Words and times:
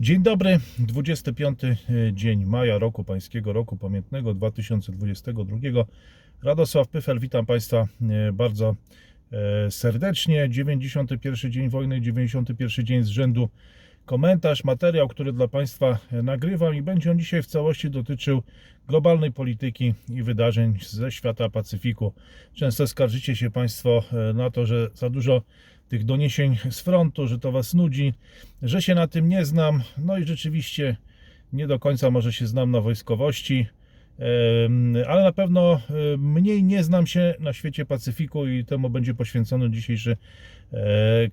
Dzień 0.00 0.22
dobry, 0.22 0.60
25 0.78 1.60
dzień 2.12 2.44
maja 2.44 2.78
roku 2.78 3.04
pańskiego, 3.04 3.52
roku 3.52 3.76
pamiętnego 3.76 4.34
2022. 4.34 5.84
Radosław 6.42 6.88
Pyfel, 6.88 7.18
witam 7.18 7.46
Państwa 7.46 7.86
e, 8.28 8.32
bardzo 8.32 8.76
e, 9.32 9.70
serdecznie. 9.70 10.48
91 10.48 11.52
dzień 11.52 11.68
wojny, 11.68 12.00
91 12.00 12.86
dzień 12.86 13.02
z 13.02 13.08
rzędu 13.08 13.48
komentarz, 14.08 14.64
materiał, 14.64 15.08
który 15.08 15.32
dla 15.32 15.48
Państwa 15.48 15.98
e, 16.12 16.22
nagrywam 16.22 16.74
i 16.74 16.82
będzie 16.82 17.10
on 17.10 17.18
dzisiaj 17.18 17.42
w 17.42 17.46
całości 17.46 17.90
dotyczył 17.90 18.42
globalnej 18.88 19.32
polityki 19.32 19.94
i 20.08 20.22
wydarzeń 20.22 20.78
ze 20.80 21.12
świata 21.12 21.48
Pacyfiku. 21.48 22.12
Często 22.54 22.86
skarżycie 22.86 23.36
się 23.36 23.50
Państwo 23.50 24.02
e, 24.12 24.32
na 24.32 24.50
to, 24.50 24.66
że 24.66 24.90
za 24.94 25.10
dużo 25.10 25.42
tych 25.88 26.04
doniesień 26.04 26.56
z 26.70 26.80
frontu, 26.80 27.26
że 27.26 27.38
to 27.38 27.52
Was 27.52 27.74
nudzi, 27.74 28.14
że 28.62 28.82
się 28.82 28.94
na 28.94 29.06
tym 29.06 29.28
nie 29.28 29.44
znam. 29.44 29.82
No 29.98 30.18
i 30.18 30.24
rzeczywiście 30.24 30.96
nie 31.52 31.66
do 31.66 31.78
końca 31.78 32.10
może 32.10 32.32
się 32.32 32.46
znam 32.46 32.70
na 32.70 32.80
wojskowości, 32.80 33.66
ale 35.06 35.24
na 35.24 35.32
pewno 35.32 35.80
mniej 36.18 36.64
nie 36.64 36.84
znam 36.84 37.06
się 37.06 37.34
na 37.40 37.52
świecie 37.52 37.86
Pacyfiku 37.86 38.46
i 38.46 38.64
temu 38.64 38.90
będzie 38.90 39.14
poświęcony 39.14 39.70
dzisiejszy 39.70 40.16
e, 40.72 40.76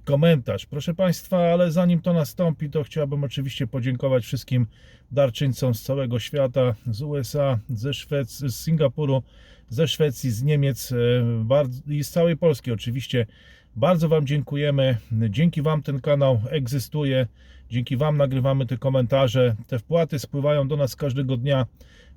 komentarz. 0.03 0.65
Proszę 0.65 0.93
Państwa, 0.93 1.37
ale 1.37 1.71
zanim 1.71 2.01
to 2.01 2.13
nastąpi, 2.13 2.69
to 2.69 2.83
chciałbym 2.83 3.23
oczywiście 3.23 3.67
podziękować 3.67 4.23
wszystkim 4.23 4.67
darczyńcom 5.11 5.75
z 5.75 5.81
całego 5.81 6.19
świata, 6.19 6.75
z 6.87 7.01
USA, 7.01 7.59
ze 7.69 7.93
Szwecji, 7.93 8.49
z 8.49 8.55
Singapuru, 8.55 9.23
ze 9.69 9.87
Szwecji, 9.87 10.31
z 10.31 10.43
Niemiec 10.43 10.91
e, 10.91 11.93
i 11.93 12.03
z 12.03 12.09
całej 12.09 12.37
Polski 12.37 12.71
oczywiście. 12.71 13.25
Bardzo 13.75 14.09
Wam 14.09 14.27
dziękujemy. 14.27 14.97
Dzięki 15.11 15.61
Wam 15.61 15.81
ten 15.81 16.01
kanał 16.01 16.41
egzystuje. 16.49 17.27
Dzięki 17.69 17.97
Wam 17.97 18.17
nagrywamy 18.17 18.65
te 18.65 18.77
komentarze. 18.77 19.55
Te 19.67 19.79
wpłaty 19.79 20.19
spływają 20.19 20.67
do 20.67 20.77
nas 20.77 20.95
każdego 20.95 21.37
dnia. 21.37 21.65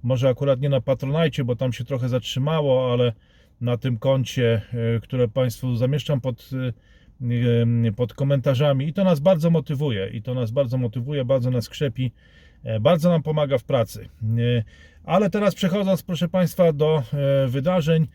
Może 0.03 0.29
akurat 0.29 0.61
nie 0.61 0.69
na 0.69 0.81
Patronajcie, 0.81 1.45
bo 1.45 1.57
tam 1.57 1.73
się 1.73 1.85
trochę 1.85 2.09
zatrzymało, 2.09 2.93
ale 2.93 3.13
na 3.61 3.77
tym 3.77 3.99
koncie, 3.99 4.63
e, 4.97 5.01
które 5.01 5.29
Państwu 5.29 5.77
zamieszczam 5.77 6.21
pod, 6.21 6.51
e, 7.89 7.93
pod 7.93 8.15
komentarzami. 8.15 8.89
I 8.89 8.93
to 8.93 9.05
nas 9.05 9.21
bardzo 9.21 9.51
motywuje. 9.51 10.09
I 10.09 10.23
to 10.23 10.35
nas 10.35 10.51
bardzo 10.51 10.79
motywuje, 10.79 11.25
bardzo 11.25 11.51
nas 11.51 11.69
krzepi, 11.69 12.13
e, 12.65 12.81
bardzo 12.81 13.09
nam 13.09 13.23
pomaga 13.23 13.59
w 13.59 13.65
pracy. 13.65 14.09
Ale 15.05 15.31
teraz 15.31 15.55
przechodząc, 15.55 16.03
proszę 16.03 16.29
Państwa, 16.29 16.73
do 16.73 17.03
wydarzeń. 17.49 18.07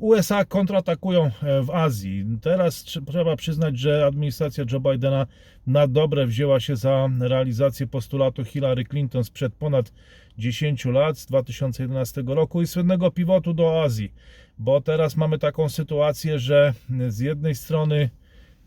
USA 0.00 0.44
kontratakują 0.44 1.30
e, 1.42 1.62
w 1.62 1.70
Azji. 1.70 2.24
Teraz 2.42 2.84
trze- 2.84 3.06
trzeba 3.06 3.36
przyznać, 3.36 3.78
że 3.78 4.06
administracja 4.06 4.64
Joe 4.72 4.80
Bidena 4.80 5.26
na 5.66 5.86
dobre 5.86 6.26
wzięła 6.26 6.60
się 6.60 6.76
za 6.76 7.08
realizację 7.20 7.86
postulatu 7.86 8.44
Hillary 8.44 8.84
Clinton 8.84 9.24
sprzed 9.24 9.54
ponad 9.54 9.92
10 10.38 10.84
lat, 10.84 11.18
z 11.18 11.26
2011 11.26 12.22
roku 12.26 12.62
i 12.62 12.66
słynnego 12.66 13.10
pivotu 13.10 13.54
do 13.54 13.82
Azji. 13.82 14.12
Bo 14.58 14.80
teraz 14.80 15.16
mamy 15.16 15.38
taką 15.38 15.68
sytuację, 15.68 16.38
że 16.38 16.74
z 17.08 17.18
jednej 17.18 17.54
strony 17.54 18.10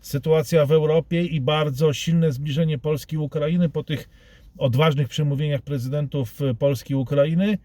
sytuacja 0.00 0.66
w 0.66 0.72
Europie 0.72 1.24
i 1.24 1.40
bardzo 1.40 1.92
silne 1.92 2.32
zbliżenie 2.32 2.78
Polski 2.78 3.16
i 3.16 3.18
Ukrainy 3.18 3.68
po 3.68 3.82
tych 3.82 4.08
odważnych 4.58 5.08
przemówieniach 5.08 5.62
prezydentów 5.62 6.42
e, 6.42 6.54
Polski 6.54 6.92
i 6.92 6.96
Ukrainy. 6.96 7.58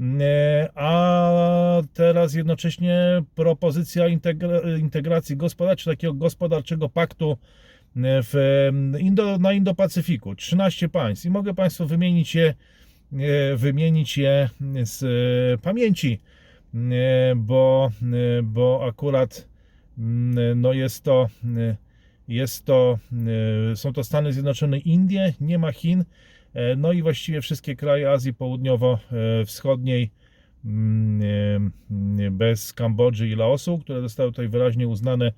E, 0.00 0.68
A 0.74 1.82
teraz 1.92 2.34
jednocześnie 2.34 3.22
propozycja 3.34 4.04
integra- 4.08 4.78
integracji 4.78 5.36
gospodarczej, 5.36 5.92
takiego 5.92 6.14
gospodarczego 6.14 6.88
paktu 6.88 7.30
e, 7.32 7.36
w 8.02 8.34
Indo, 8.98 9.38
na 9.38 9.52
Indo-Pacyfiku. 9.52 10.34
13 10.34 10.88
państw 10.88 11.26
i 11.26 11.30
mogę 11.30 11.54
Państwu 11.54 11.86
wymienić 11.86 12.34
je, 12.34 12.54
e, 13.12 13.56
wymienić 13.56 14.18
je 14.18 14.48
z 14.82 15.00
pamięci, 15.60 16.20
bo, 17.36 17.90
bo 18.42 18.86
akurat 18.88 19.48
mm, 19.98 20.60
no 20.60 20.72
jest 20.72 21.04
to, 21.04 21.28
jest 22.28 22.64
to, 22.64 22.98
są 23.74 23.92
to 23.92 24.04
Stany 24.04 24.32
Zjednoczone, 24.32 24.78
Indie, 24.78 25.34
nie 25.40 25.58
ma 25.58 25.72
Chin, 25.72 26.04
no 26.76 26.92
i 26.92 27.02
właściwie 27.02 27.40
wszystkie 27.40 27.76
kraje 27.76 28.10
Azji 28.10 28.34
Południowo-Wschodniej 28.34 30.10
mm, 30.64 31.72
e, 32.20 32.30
bez 32.30 32.72
Kambodży 32.72 33.28
i 33.28 33.34
Laosu, 33.34 33.78
które 33.78 34.00
zostały 34.00 34.30
tutaj 34.30 34.48
wyraźnie 34.48 34.88
uznane 34.88 35.32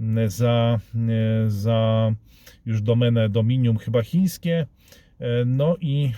mm, 0.00 0.30
za, 0.30 0.78
e, 0.94 1.50
za 1.50 2.12
już 2.66 2.82
domenę 2.82 3.28
dominium 3.28 3.78
chyba 3.78 4.02
chińskie. 4.02 4.66
E, 5.18 5.44
No 5.44 5.76
i, 5.80 6.12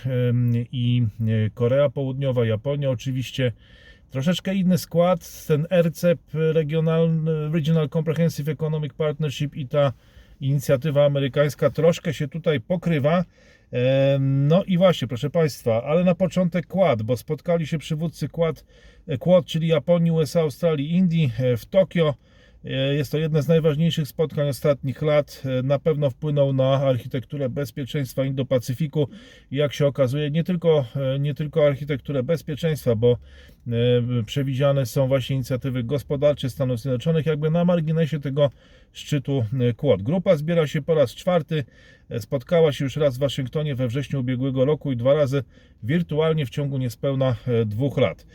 i 0.71 1.03
e, 1.21 1.49
Korea 1.49 1.89
Południowa, 1.89 2.45
Japonia 2.45 2.89
oczywiście. 2.89 3.51
Troszeczkę 4.11 4.55
inny 4.55 4.77
skład, 4.77 5.45
ten 5.47 5.67
RCEP, 5.81 6.19
Regional, 6.33 7.09
Regional 7.51 7.89
Comprehensive 7.89 8.49
Economic 8.49 8.93
Partnership 8.93 9.55
i 9.55 9.67
ta 9.67 9.93
inicjatywa 10.47 11.05
amerykańska 11.05 11.69
troszkę 11.69 12.13
się 12.13 12.27
tutaj 12.27 12.61
pokrywa. 12.61 13.25
E, 13.73 14.17
No 14.19 14.63
i 14.63 14.77
właśnie, 14.77 15.07
proszę 15.07 15.29
Państwa, 15.29 15.83
ale 15.83 16.03
na 16.03 16.15
początek 16.15 16.67
Quad, 16.67 17.01
bo 17.01 17.17
spotkali 17.17 17.67
się 17.67 17.77
przywódcy 17.77 18.29
Quad, 18.29 18.65
Quad 19.19 19.45
czyli 19.45 19.67
Japonii, 19.67 20.11
USA, 20.11 20.41
Australii, 20.41 20.95
Indii 20.95 21.31
e, 21.39 21.57
w 21.57 21.65
Tokio. 21.65 22.13
E, 22.65 22.95
Jest 22.95 23.11
to 23.11 23.17
jedne 23.17 23.41
z 23.41 23.47
najważniejszych 23.47 24.07
spotkań 24.07 24.49
ostatnich 24.49 25.01
lat. 25.01 25.43
E, 25.45 25.63
Na 25.63 25.79
pewno 25.79 26.09
wpłynął 26.09 26.53
na 26.53 26.73
architekturę 26.73 27.49
bezpieczeństwa 27.49 28.21
Indo-Pacyfiku. 28.23 29.07
Jak 29.51 29.73
się 29.73 29.87
okazuje, 29.87 30.31
nie 30.31 30.43
tylko, 30.43 30.85
e, 30.95 31.19
nie 31.19 31.33
tylko 31.33 31.67
architekturę 31.67 32.23
bezpieczeństwa, 32.23 32.95
bo 32.95 33.17
przewidziane 34.25 34.85
są 34.85 35.07
właśnie 35.07 35.35
inicjatywy 35.35 35.83
gospodarcze 35.83 36.49
Stanów 36.49 36.79
Zjednoczonych, 36.79 37.25
jakby 37.25 37.51
na 37.51 37.65
marginesie 37.65 38.19
tego 38.19 38.49
szczytu 38.93 39.45
Quad. 39.77 40.01
Grupa 40.01 40.35
zbiera 40.35 40.67
się 40.67 40.81
po 40.81 40.95
raz 40.95 41.15
czwarty. 41.15 41.63
Spotkała 42.19 42.71
się 42.71 42.83
już 42.83 42.95
raz 42.95 43.17
w 43.17 43.19
Waszyngtonie 43.19 43.75
we 43.75 43.87
wrześniu 43.87 44.19
ubiegłego 44.19 44.65
roku 44.65 44.91
i 44.91 44.97
dwa 44.97 45.13
razy 45.13 45.43
wirtualnie 45.83 46.45
w 46.45 46.49
ciągu 46.49 46.77
niespełna 46.77 47.35
dwóch 47.65 47.97
lat. 47.97 48.25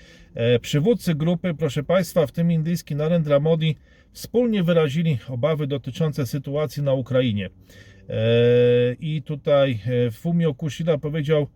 Przywódcy 0.60 1.14
grupy, 1.14 1.54
proszę 1.54 1.82
Państwa, 1.82 2.26
w 2.26 2.32
tym 2.32 2.52
indyjski 2.52 2.96
Narendra 2.96 3.40
Modi, 3.40 3.76
wspólnie 4.12 4.62
wyrazili 4.62 5.18
obawy 5.28 5.66
dotyczące 5.66 6.26
sytuacji 6.26 6.82
na 6.82 6.92
Ukrainie. 6.92 7.46
E, 7.46 7.52
I 9.00 9.22
tutaj 9.22 9.80
e, 10.06 10.10
Fumio 10.10 10.54
Kushida 10.54 10.98
powiedział, 10.98 11.48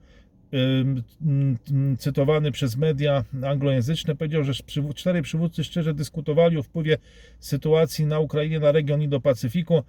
cytowany 1.98 2.52
przez 2.52 2.76
media 2.76 3.24
anglojęzyczne, 3.46 4.16
powiedział, 4.16 4.44
że 4.44 4.52
czterej 4.94 5.22
przywódcy 5.22 5.64
szczerze 5.64 5.94
dyskutowali 5.94 6.58
o 6.58 6.62
wpływie 6.62 6.98
sytuacji 7.38 8.06
na 8.06 8.18
Ukrainie 8.18 8.60
na 8.60 8.72
region 8.72 9.02
Indo-Pacyfiku, 9.02 9.82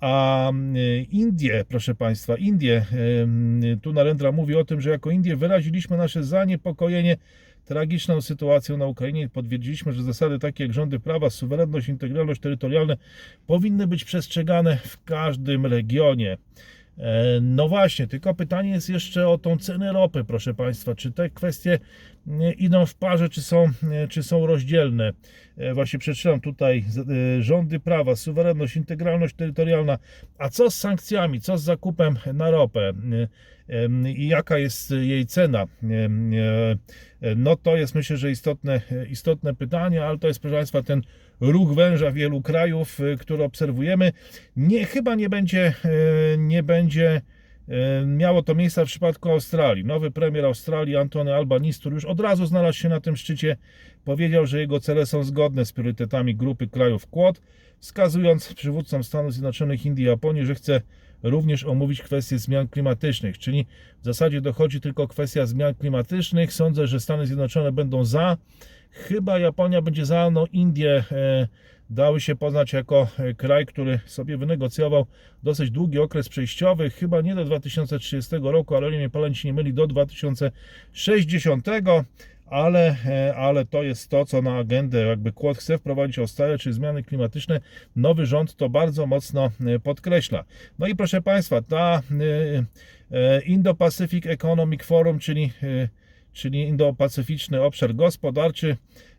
a 0.00 0.50
Indie, 1.10 1.64
proszę 1.68 1.94
Państwa, 1.94 2.36
Indie, 2.36 2.86
tu 3.82 3.92
Narendra 3.92 4.32
mówi 4.32 4.54
o 4.54 4.64
tym, 4.64 4.80
że 4.80 4.90
jako 4.90 5.10
Indie 5.10 5.36
wyraziliśmy 5.36 5.96
nasze 5.96 6.24
zaniepokojenie 6.24 7.16
tragiczną 7.68 8.20
sytuacją 8.20 8.76
na 8.76 8.86
Ukrainie 8.86 9.22
i 9.22 9.28
potwierdziliśmy, 9.28 9.92
że 9.92 10.02
zasady 10.02 10.38
takie 10.38 10.64
jak 10.64 10.72
rządy 10.72 11.00
prawa, 11.00 11.30
suwerenność, 11.30 11.88
integralność 11.88 12.40
terytorialne 12.40 12.96
powinny 13.46 13.86
być 13.86 14.04
przestrzegane 14.04 14.76
w 14.76 15.04
każdym 15.04 15.66
regionie. 15.66 16.36
E, 16.98 17.40
No 17.40 17.68
właśnie, 17.68 18.06
tylko 18.06 18.34
pytanie 18.34 18.70
jest 18.70 18.88
jeszcze 18.88 19.28
o 19.28 19.38
tą 19.38 19.58
cenę 19.58 19.92
ropy, 19.92 20.24
proszę 20.24 20.54
Państwa. 20.54 20.94
Czy 20.94 21.12
te 21.12 21.30
kwestie 21.30 21.78
idą 22.58 22.86
w 22.86 22.94
parze, 22.94 23.28
czy 23.28 23.42
są, 23.42 23.70
e, 23.92 24.08
czy 24.08 24.22
są 24.22 24.46
rozdzielne? 24.46 25.12
E, 25.56 25.74
Właśnie 25.74 25.98
przeczytam 25.98 26.40
tutaj 26.40 26.84
e, 27.38 27.42
rządy 27.42 27.80
prawa, 27.80 28.16
suwerenność, 28.16 28.76
integralność 28.76 29.34
terytorialna. 29.34 29.98
A 30.38 30.48
co 30.48 30.70
z 30.70 30.74
sankcjami? 30.74 31.40
Co 31.40 31.58
z 31.58 31.62
zakupem 31.62 32.18
na 32.34 32.50
ropę? 32.50 32.92
I 34.16 34.28
jaka 34.28 34.58
jest 34.58 34.90
jej 34.90 35.26
cena? 35.26 35.64
No 37.36 37.56
to 37.56 37.76
jest 37.76 37.94
myślę, 37.94 38.16
że 38.16 38.30
istotne, 38.30 38.80
istotne 39.10 39.54
pytanie, 39.54 40.04
ale 40.04 40.18
to 40.18 40.28
jest 40.28 40.40
proszę 40.40 40.56
Państwa 40.56 40.82
ten 40.82 41.02
ruch 41.40 41.74
węża 41.74 42.10
wielu 42.10 42.42
krajów, 42.42 42.98
który 43.18 43.44
obserwujemy. 43.44 44.12
Nie, 44.56 44.84
chyba 44.84 45.14
nie 45.14 45.28
będzie, 45.28 45.74
nie 46.38 46.62
będzie 46.62 47.22
miało 48.06 48.42
to 48.42 48.54
miejsca 48.54 48.84
w 48.84 48.88
przypadku 48.88 49.30
Australii. 49.30 49.84
Nowy 49.84 50.10
premier 50.10 50.44
Australii 50.44 50.96
Antony 50.96 51.34
Albanese, 51.34 51.80
który 51.80 51.94
już 51.94 52.04
od 52.04 52.20
razu 52.20 52.46
znalazł 52.46 52.78
się 52.78 52.88
na 52.88 53.00
tym 53.00 53.16
szczycie, 53.16 53.56
powiedział, 54.04 54.46
że 54.46 54.60
jego 54.60 54.80
cele 54.80 55.06
są 55.06 55.24
zgodne 55.24 55.64
z 55.64 55.72
priorytetami 55.72 56.34
grupy 56.34 56.68
krajów 56.68 57.06
Quad, 57.06 57.40
wskazując 57.78 58.54
przywódcom 58.54 59.04
Stanów 59.04 59.32
Zjednoczonych, 59.32 59.86
Indii 59.86 60.04
i 60.04 60.08
Japonii, 60.08 60.46
że 60.46 60.54
chce 60.54 60.80
również 61.22 61.64
omówić 61.64 62.02
kwestie 62.02 62.38
zmian 62.38 62.68
klimatycznych, 62.68 63.38
czyli 63.38 63.66
w 64.02 64.04
zasadzie 64.04 64.40
dochodzi 64.40 64.80
tylko 64.80 65.08
kwestia 65.08 65.46
zmian 65.46 65.74
klimatycznych. 65.74 66.52
Sądzę, 66.52 66.86
że 66.86 67.00
Stany 67.00 67.26
Zjednoczone 67.26 67.72
będą 67.72 68.04
za, 68.04 68.36
chyba 68.90 69.38
Japonia 69.38 69.82
będzie 69.82 70.06
za, 70.06 70.30
no 70.30 70.46
Indie 70.52 71.04
e, 71.12 71.48
dały 71.90 72.20
się 72.20 72.36
poznać 72.36 72.72
jako 72.72 73.08
e, 73.18 73.34
kraj, 73.34 73.66
który 73.66 74.00
sobie 74.06 74.36
wynegocjował 74.36 75.06
dosyć 75.42 75.70
długi 75.70 75.98
okres 75.98 76.28
przejściowy, 76.28 76.90
chyba 76.90 77.20
nie 77.20 77.34
do 77.34 77.44
2030 77.44 78.36
roku, 78.42 78.76
ale 78.76 78.90
mnie 78.90 79.10
pamięć 79.10 79.44
nie 79.44 79.52
myli, 79.52 79.74
do 79.74 79.86
2060 79.86 81.68
ale, 82.50 82.96
e, 83.06 83.36
ale 83.36 83.64
to 83.64 83.82
jest 83.82 84.10
to, 84.10 84.24
co 84.24 84.42
na 84.42 84.56
agendę 84.56 85.06
jakby 85.06 85.32
Kłod 85.32 85.58
chce 85.58 85.78
wprowadzić 85.78 86.18
Australia, 86.18 86.58
czyli 86.58 86.74
zmiany 86.74 87.02
klimatyczne. 87.02 87.60
Nowy 87.96 88.26
rząd 88.26 88.56
to 88.56 88.68
bardzo 88.68 89.06
mocno 89.06 89.50
e, 89.66 89.78
podkreśla. 89.78 90.44
No 90.78 90.86
i 90.86 90.96
proszę 90.96 91.22
Państwa, 91.22 91.62
ta 91.62 92.02
Indo-Pacific 93.46 94.26
Economic 94.26 94.82
Forum, 94.82 95.18
czyli, 95.18 95.52
czyli 96.38 96.68
Indo-Pacyficzny 96.68 97.62
Obszar 97.62 97.94
Gospodarczy, 97.94 98.76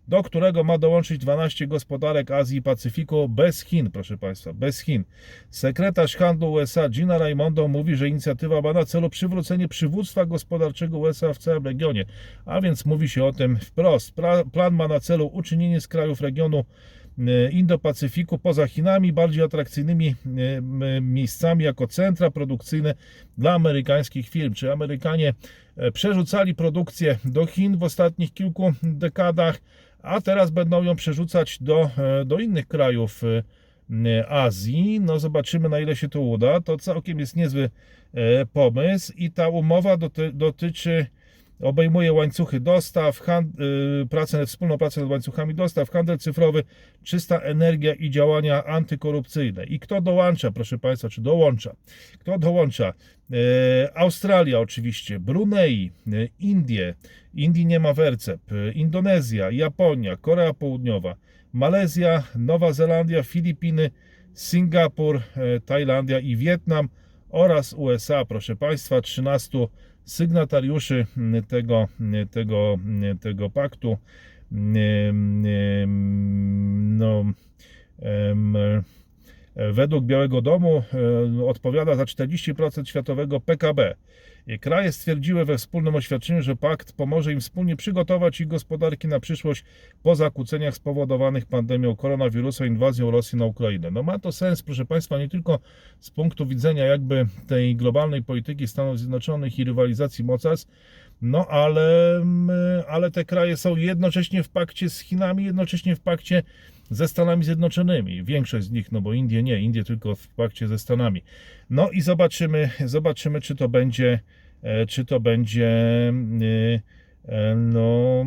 do 0.07 0.23
którego 0.23 0.63
ma 0.63 0.77
dołączyć 0.77 1.17
12 1.17 1.67
gospodarek 1.67 2.31
Azji 2.31 2.57
i 2.57 2.61
Pacyfiku 2.61 3.29
bez 3.29 3.61
Chin, 3.63 3.91
proszę 3.91 4.17
Państwa, 4.17 4.53
bez 4.53 4.79
Chin. 4.79 5.03
Sekretarz 5.49 6.15
handlu 6.15 6.51
USA 6.51 6.89
Gina 6.89 7.17
Raimondo 7.17 7.67
mówi, 7.67 7.95
że 7.95 8.07
inicjatywa 8.07 8.61
ma 8.61 8.73
na 8.73 8.85
celu 8.85 9.09
przywrócenie 9.09 9.67
przywództwa 9.67 10.25
gospodarczego 10.25 10.97
USA 10.97 11.33
w 11.33 11.37
całym 11.37 11.65
regionie, 11.65 12.05
a 12.45 12.61
więc 12.61 12.85
mówi 12.85 13.09
się 13.09 13.23
o 13.23 13.33
tym 13.33 13.57
wprost. 13.57 14.13
Plan 14.51 14.73
ma 14.73 14.87
na 14.87 14.99
celu 14.99 15.27
uczynienie 15.27 15.81
z 15.81 15.87
krajów 15.87 16.21
regionu 16.21 16.65
Indo-Pacyfiku 17.51 18.37
poza 18.37 18.67
Chinami 18.67 19.13
bardziej 19.13 19.43
atrakcyjnymi 19.43 20.07
e, 20.07 21.01
miejscami 21.01 21.63
jako 21.63 21.87
centra 21.87 22.31
produkcyjne 22.31 22.93
dla 23.37 23.53
amerykańskich 23.53 24.29
firm. 24.29 24.53
Czy 24.53 24.71
Amerykanie 24.71 25.33
e, 25.77 25.91
przerzucali 25.91 26.55
produkcję 26.55 27.17
do 27.25 27.45
Chin 27.45 27.77
w 27.77 27.83
ostatnich 27.83 28.33
kilku 28.33 28.73
dekadach? 28.83 29.59
a 30.01 30.21
teraz 30.21 30.49
będą 30.51 30.83
ją 30.83 30.95
przerzucać 30.95 31.57
do, 31.61 31.89
e, 31.97 32.25
do 32.25 32.39
innych 32.39 32.67
krajów 32.67 33.21
e, 33.23 34.29
Azji. 34.29 34.99
No 34.99 35.19
zobaczymy 35.19 35.69
na 35.69 35.79
ile 35.79 35.95
się 35.95 36.09
to 36.09 36.21
uda. 36.21 36.61
To 36.61 36.77
całkiem 36.77 37.19
jest 37.19 37.35
niezły 37.35 37.69
e, 38.13 38.45
pomysł 38.45 39.13
i 39.15 39.31
ta 39.31 39.49
umowa 39.49 39.97
doty, 39.97 40.31
dotyczy 40.33 41.05
obejmuje 41.59 42.13
łańcuchy 42.13 42.59
dostaw, 42.59 43.19
hand, 43.19 43.47
pracę, 44.09 44.45
wspólną 44.45 44.77
pracę 44.77 45.01
nad 45.01 45.09
łańcuchami 45.09 45.55
dostaw, 45.55 45.89
handel 45.89 46.17
cyfrowy, 46.17 46.63
czysta 47.03 47.39
energia 47.39 47.93
i 47.93 48.09
działania 48.09 48.63
antykorupcyjne. 48.65 49.65
I 49.65 49.79
kto 49.79 50.01
dołącza, 50.01 50.51
proszę 50.51 50.77
Państwa, 50.77 51.09
czy 51.09 51.21
dołącza? 51.21 51.75
Kto 52.19 52.39
dołącza? 52.39 52.93
Australia 53.95 54.59
oczywiście, 54.59 55.19
Brunei, 55.19 55.91
Indie, 56.39 56.95
Indii 57.33 57.65
nie 57.65 57.79
ma 57.79 57.93
wercep, 57.93 58.41
Indonezja, 58.73 59.51
Japonia, 59.51 60.17
Korea 60.17 60.53
Południowa, 60.53 61.15
Malezja, 61.53 62.23
Nowa 62.35 62.73
Zelandia, 62.73 63.23
Filipiny, 63.23 63.91
Singapur, 64.33 65.21
Tajlandia 65.65 66.19
i 66.19 66.35
Wietnam 66.35 66.89
oraz 67.29 67.73
USA, 67.73 68.25
proszę 68.25 68.55
Państwa, 68.55 69.01
13 69.01 69.67
sygnatariuszy 70.09 71.05
tego, 71.47 71.87
tego, 72.31 72.77
tego 73.21 73.49
paktu. 73.49 73.97
No, 76.97 77.25
według 79.55 80.05
Białego 80.05 80.41
Domu 80.41 80.83
odpowiada 81.47 81.95
za 81.95 82.03
40% 82.03 82.85
światowego 82.85 83.39
PKB. 83.39 83.95
Kraje 84.57 84.91
stwierdziły 84.91 85.45
we 85.45 85.57
wspólnym 85.57 85.95
oświadczeniu, 85.95 86.41
że 86.41 86.55
pakt 86.55 86.93
pomoże 86.93 87.33
im 87.33 87.39
wspólnie 87.39 87.75
przygotować 87.75 88.41
ich 88.41 88.47
gospodarki 88.47 89.07
na 89.07 89.19
przyszłość 89.19 89.63
po 90.03 90.15
zakłóceniach 90.15 90.75
spowodowanych 90.75 91.45
pandemią 91.45 91.95
koronawirusa, 91.95 92.65
inwazją 92.65 93.11
Rosji 93.11 93.37
na 93.37 93.45
Ukrainę. 93.45 93.91
No 93.91 94.03
ma 94.03 94.19
to 94.19 94.31
sens, 94.31 94.63
proszę 94.63 94.85
Państwa, 94.85 95.19
nie 95.19 95.29
tylko 95.29 95.59
z 95.99 96.09
punktu 96.09 96.45
widzenia 96.45 96.85
jakby 96.85 97.25
tej 97.47 97.75
globalnej 97.75 98.23
polityki 98.23 98.67
Stanów 98.67 98.99
Zjednoczonych 98.99 99.59
i 99.59 99.63
rywalizacji 99.63 100.23
mocarstw, 100.23 100.71
no 101.21 101.47
ale, 101.47 102.17
mm, 102.17 102.49
ale 102.87 103.11
te 103.11 103.25
kraje 103.25 103.57
są 103.57 103.75
jednocześnie 103.75 104.43
w 104.43 104.49
pakcie 104.49 104.89
z 104.89 104.99
Chinami, 104.99 105.43
jednocześnie 105.43 105.95
w 105.95 105.99
pakcie 105.99 106.43
ze 106.89 107.07
Stanami 107.07 107.43
Zjednoczonymi. 107.43 108.23
Większość 108.23 108.65
z 108.65 108.71
nich, 108.71 108.91
no 108.91 109.01
bo 109.01 109.13
Indie 109.13 109.43
nie, 109.43 109.61
Indie 109.61 109.83
tylko 109.83 110.15
w 110.15 110.27
pakcie 110.27 110.67
ze 110.67 110.79
Stanami. 110.79 111.23
No 111.69 111.89
i 111.89 112.01
zobaczymy, 112.01 112.69
zobaczymy 112.85 113.41
czy 113.41 113.55
to 113.55 113.69
będzie, 113.69 114.19
czy 114.87 115.05
to 115.05 115.19
będzie 115.19 115.67
e, 115.67 116.81
e, 117.25 117.55
no, 117.55 118.25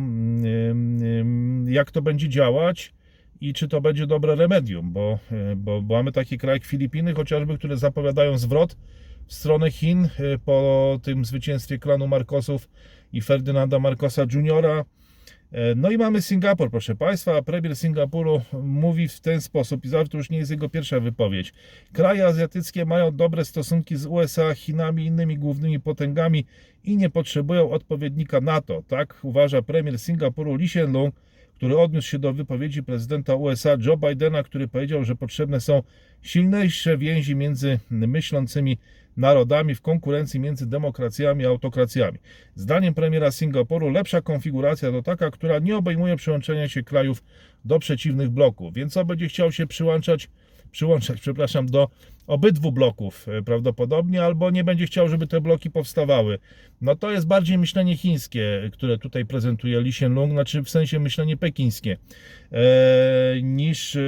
jak 1.65 1.91
to 1.91 2.01
będzie 2.01 2.29
działać 2.29 2.93
i 3.41 3.53
czy 3.53 3.67
to 3.67 3.81
będzie 3.81 4.07
dobre 4.07 4.35
remedium, 4.35 4.91
bo, 4.91 5.19
bo, 5.55 5.81
bo 5.81 5.95
mamy 5.95 6.11
taki 6.11 6.37
kraj 6.37 6.55
jak 6.55 6.65
Filipiny 6.65 7.13
chociażby, 7.13 7.57
które 7.57 7.77
zapowiadają 7.77 8.37
zwrot 8.37 8.77
w 9.27 9.33
stronę 9.33 9.71
Chin 9.71 10.09
po 10.45 10.99
tym 11.03 11.25
zwycięstwie 11.25 11.79
klanu 11.79 12.07
Marcosów 12.07 12.69
i 13.13 13.21
Ferdynanda 13.21 13.79
Marcosa 13.79 14.25
E, 14.25 14.85
no 15.75 15.91
i 15.91 15.97
mamy 15.97 16.21
Singapur, 16.21 16.71
proszę 16.71 16.95
Państwa, 16.95 17.41
premier 17.41 17.75
Singapuru 17.75 18.41
mówi 18.63 19.07
w 19.07 19.19
ten 19.19 19.41
sposób, 19.41 19.85
i 19.85 19.89
to 19.89 20.17
już 20.17 20.29
nie 20.29 20.37
jest 20.37 20.51
jego 20.51 20.69
pierwsza 20.69 20.99
wypowiedź. 20.99 21.53
Kraje 21.93 22.25
azjatyckie 22.25 22.85
mają 22.85 23.15
dobre 23.15 23.45
stosunki 23.45 23.95
z 23.95 24.05
USA, 24.05 24.55
Chinami 24.55 25.03
i 25.03 25.05
innymi 25.05 25.37
głównymi 25.37 25.79
potęgami 25.79 26.45
i 26.83 26.97
nie 26.97 27.09
potrzebują 27.09 27.71
odpowiednika 27.71 28.41
NATO. 28.41 28.83
Tak 28.87 29.19
uważa 29.21 29.61
premier 29.61 29.99
Singapuru 29.99 30.55
Lee 30.55 30.67
Hsien 30.67 30.91
Loong, 30.91 31.15
który 31.55 31.77
odniósł 31.77 32.07
się 32.07 32.19
do 32.19 32.33
wypowiedzi 32.33 32.83
prezydenta 32.83 33.35
USA 33.35 33.77
Joe 33.85 33.97
Bidena, 33.97 34.43
który 34.43 34.67
powiedział, 34.67 35.03
że 35.03 35.15
potrzebne 35.15 35.61
są 35.61 35.83
silniejsze 36.21 36.97
więzi 36.97 37.35
między 37.35 37.79
myślącymi 37.89 38.77
narodami 39.17 39.75
w 39.75 39.81
konkurencji 39.81 40.39
między 40.39 40.69
demokracjami 40.69 41.45
a 41.45 41.49
autokracjami. 41.49 42.17
Zdaniem 42.55 42.93
premiera 42.93 43.31
Singapuru 43.31 43.89
lepsza 43.89 44.21
konfiguracja 44.21 44.91
to 44.91 45.01
taka, 45.01 45.31
która 45.31 45.59
nie 45.59 45.77
obejmuje 45.77 46.15
przyłączenia 46.15 46.69
się 46.69 46.83
krajów 46.83 47.23
do 47.65 47.79
przeciwnych 47.79 48.29
bloków, 48.29 48.73
więc 48.73 48.93
co 48.93 49.05
będzie 49.05 49.27
chciał 49.27 49.51
się 49.51 49.67
przyłączać, 49.67 50.29
przyłączać, 50.73 51.21
przepraszam, 51.21 51.65
do 51.65 51.89
obydwu 52.27 52.71
bloków 52.71 53.27
e, 53.27 53.41
prawdopodobnie, 53.41 54.23
albo 54.23 54.51
nie 54.51 54.63
będzie 54.63 54.85
chciał, 54.85 55.09
żeby 55.09 55.27
te 55.27 55.41
bloki 55.41 55.71
powstawały. 55.71 56.39
No 56.81 56.95
to 56.95 57.11
jest 57.11 57.27
bardziej 57.27 57.57
myślenie 57.57 57.97
chińskie, 57.97 58.69
które 58.73 58.97
tutaj 58.97 59.25
prezentuje 59.25 59.79
Li 59.79 59.91
Hsien-lung, 59.91 60.31
znaczy 60.31 60.63
w 60.63 60.69
sensie 60.69 60.99
myślenie 60.99 61.37
pekińskie, 61.37 61.97
e, 62.51 63.41
niż 63.41 63.95
e, 63.95 64.01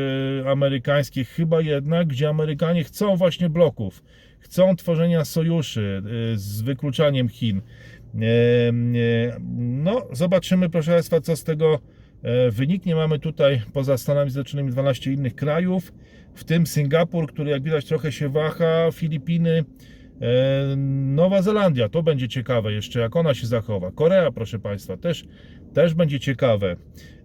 amerykańskie, 0.48 1.26
chyba 1.26 1.62
jednak, 1.62 2.08
gdzie 2.08 2.30
Amerykanie 2.30 2.84
chcą 2.84 3.16
właśnie 3.16 3.50
bloków 3.50 4.04
chcą 4.40 4.76
tworzenia 4.76 5.26
sojuszy 5.26 6.04
z 6.36 6.62
wykluczaniem 6.62 7.30
Chin. 7.30 7.62
No, 9.58 10.08
zobaczymy, 10.12 10.70
proszę 10.70 10.92
Państwa, 10.92 11.22
co 11.22 11.36
z 11.36 11.44
tego 11.44 11.74
e, 11.74 11.95
wyniknie. 12.52 12.96
Mamy 12.96 13.20
tutaj 13.20 13.62
poza 13.74 13.98
Stanami 13.98 14.32
Zjednoczonymi 14.32 14.72
12 14.72 15.14
innych 15.14 15.36
krajów, 15.36 15.94
w 16.34 16.44
tym 16.44 16.68
Singapur, 16.68 17.28
który 17.28 17.52
jak 17.52 17.64
widać 17.64 17.86
trochę 17.86 18.12
się 18.12 18.30
waha, 18.30 18.92
Filipiny, 18.94 19.64
e, 20.22 20.76
Nowa 21.16 21.42
Zelandia, 21.42 21.90
to 21.90 22.04
będzie 22.04 22.28
ciekawe 22.28 22.74
jeszcze, 22.74 23.00
jak 23.00 23.16
ona 23.16 23.34
się 23.34 23.48
zachowa. 23.48 23.92
Korea, 23.92 24.32
proszę 24.32 24.60
Państwa, 24.60 24.98
też, 24.98 25.26
też 25.74 25.94
będzie 25.94 26.20
ciekawe. 26.20 26.76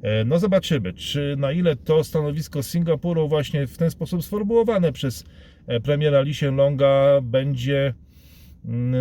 E, 0.03 0.25
no 0.25 0.39
zobaczymy, 0.39 0.93
czy 0.93 1.35
na 1.39 1.53
ile 1.53 1.77
to 1.77 2.05
stanowisko 2.05 2.63
Singapuru 2.63 3.29
właśnie 3.29 3.67
w 3.67 3.79
ten 3.79 3.91
sposób 3.91 4.25
sformułowane 4.25 4.93
przez 4.93 5.25
E, 5.71 5.81
premiera 5.81 6.21
Lee 6.21 6.35
Longa 6.57 7.21
będzie 7.23 7.95
mm, 8.65 8.95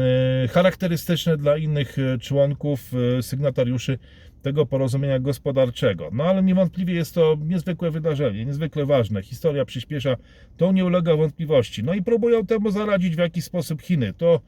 e, 0.44 0.48
charakterystyczne 0.48 1.38
dla 1.38 1.58
innych 1.58 2.00
e, 2.00 2.18
członków, 2.18 2.92
sygnatariuszy 3.22 4.00
tego 4.42 4.66
porozumienia 4.66 5.20
gospodarczego. 5.20 6.10
No 6.14 6.24
ale 6.24 6.44
niewątpliwie 6.44 6.94
jest 6.94 7.16
to 7.16 7.38
niezwykłe 7.46 7.92
wydarzenie, 7.92 8.46
niezwykle 8.46 8.86
ważne. 8.86 9.22
Historia 9.24 9.66
przyspiesza, 9.66 10.16
to 10.58 10.72
nie 10.72 10.86
ulega 10.86 11.16
wątpliwości. 11.16 11.84
No 11.84 11.94
i 11.94 12.04
próbują 12.04 12.46
temu 12.46 12.72
zaradzić 12.72 13.16
w 13.16 13.20
jakiś 13.20 13.44
sposób 13.44 13.82
Chiny. 13.82 14.14
To 14.14 14.42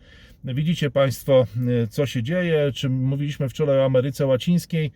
widzicie 0.43 0.91
Państwo, 0.91 1.47
co 1.89 2.05
się 2.05 2.23
dzieje, 2.23 2.71
czym 2.73 3.03
mówiliśmy 3.03 3.49
wczoraj 3.49 3.79
o 3.79 3.85
Ameryce 3.85 4.25
Łacińskiej. 4.25 4.91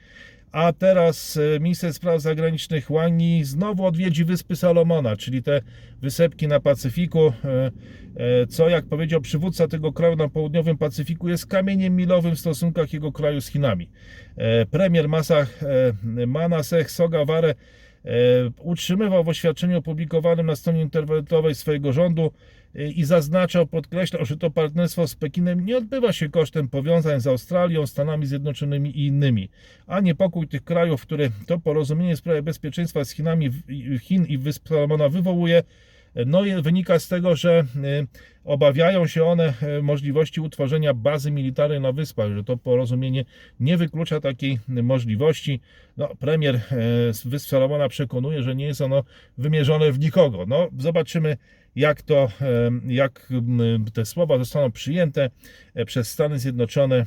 A 0.52 0.74
teraz 0.74 1.38
e, 1.38 1.60
minister 1.60 1.94
spraw 1.94 2.22
zagranicznych 2.22 2.92
Wangi 2.92 3.44
znowu 3.44 3.86
odwiedzi 3.86 4.26
Wyspy 4.26 4.56
Salomona, 4.56 5.18
czyli 5.18 5.44
te 5.44 5.62
wysepki 6.02 6.48
na 6.48 6.60
Pacyfiku, 6.60 7.28
e, 7.28 7.72
e, 8.16 8.48
co 8.48 8.70
jak 8.70 8.86
powiedział 8.86 9.22
przywódca 9.22 9.68
tego 9.68 9.94
kraju 9.94 10.16
na 10.16 10.30
południowym 10.30 10.78
Pacyfiku 10.78 11.30
jest 11.30 11.46
kamieniem 11.46 11.96
milowym 11.96 12.36
w 12.36 12.40
stosunkach 12.40 12.94
jego 12.94 13.12
kraju 13.12 13.42
z 13.42 13.48
Chinami. 13.48 13.90
Premier 14.72 15.10
Masach, 15.10 15.60
Manasech 16.28 16.92
Sogaware 16.92 17.56
utrzymywał 18.60 19.24
w 19.24 19.30
oświadczeniu 19.30 19.78
opublikowanym 19.78 20.46
na 20.46 20.56
stronie 20.56 20.82
internetowej 20.82 21.56
swojego 21.56 21.94
rządu, 21.94 22.32
i 22.96 23.04
zaznaczał, 23.04 23.68
podkreślał, 23.68 24.26
że 24.26 24.38
to 24.38 24.52
partnerstwo 24.52 25.08
z 25.08 25.16
Pekinem 25.16 25.66
nie 25.66 25.78
odbywa 25.78 26.14
się 26.14 26.30
kosztem 26.30 26.68
powiązań 26.68 27.22
z 27.22 27.28
Australią, 27.28 27.88
Stanami 27.88 28.26
Zjednoczonymi 28.26 28.90
i 28.90 29.06
innymi, 29.06 29.50
a 29.88 30.00
niepokój 30.00 30.48
tych 30.48 30.64
krajów, 30.64 31.02
które 31.02 31.30
to 31.48 31.60
porozumienie 31.60 32.16
w 32.16 32.20
sprawie 32.20 32.42
bezpieczeństwa 32.42 33.06
z 33.06 33.12
Chinami, 33.12 33.50
Chin 34.02 34.26
i 34.26 34.38
Wysp 34.38 34.68
Salomona 34.68 35.10
wywołuje, 35.10 35.64
no 36.26 36.42
wynika 36.62 37.00
z 37.00 37.08
tego, 37.08 37.36
że 37.36 37.66
y, 37.76 38.08
obawiają 38.44 39.08
się 39.08 39.24
one 39.24 39.54
y, 39.80 39.82
możliwości 39.84 40.42
utworzenia 40.42 40.94
bazy 40.94 41.32
militarnej 41.32 41.82
na 41.82 41.92
wyspach, 41.92 42.32
że 42.34 42.44
to 42.44 42.58
porozumienie 42.58 43.26
nie 43.60 43.78
wyklucza 43.78 44.20
takiej 44.20 44.60
możliwości. 44.68 45.60
No, 45.98 46.16
premier 46.20 46.56
y, 46.56 46.62
Wysp 47.26 47.50
Salomona 47.50 47.90
przekonuje, 47.90 48.44
że 48.44 48.56
nie 48.56 48.66
jest 48.66 48.82
ono 48.82 49.04
wymierzone 49.38 49.92
w 49.92 50.00
nikogo. 50.00 50.46
No, 50.48 50.68
zobaczymy, 50.80 51.38
jak 51.76 52.02
to, 52.02 52.28
jak 52.88 53.34
te 53.94 54.06
słowa 54.06 54.38
zostaną 54.38 54.72
przyjęte 54.72 55.30
przez 55.86 56.12
Stany 56.12 56.40
Zjednoczone, 56.40 57.06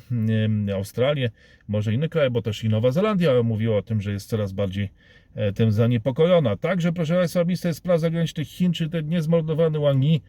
Australię, 0.75 1.31
może 1.69 1.95
inne 1.95 2.09
kraje, 2.09 2.31
bo 2.31 2.43
też 2.43 2.65
i 2.65 2.69
Nowa 2.69 2.91
Zelandia 2.91 3.43
mówiła 3.43 3.77
o 3.77 3.83
tym, 3.83 4.01
że 4.01 4.13
jest 4.13 4.29
coraz 4.29 4.53
bardziej 4.53 4.91
E, 5.39 5.53
tym 5.53 5.73
zaniepokojona. 5.73 6.57
Także, 6.57 6.93
proszę 6.93 7.15
Państwa, 7.15 7.45
minister 7.45 7.75
spraw 7.75 8.01
zagranicznych 8.01 8.49
Chin, 8.49 8.73
czy 8.73 8.89
ten 8.89 9.09
niezmordowany 9.09 9.79
Wang 9.79 10.05
Yi, 10.05 10.23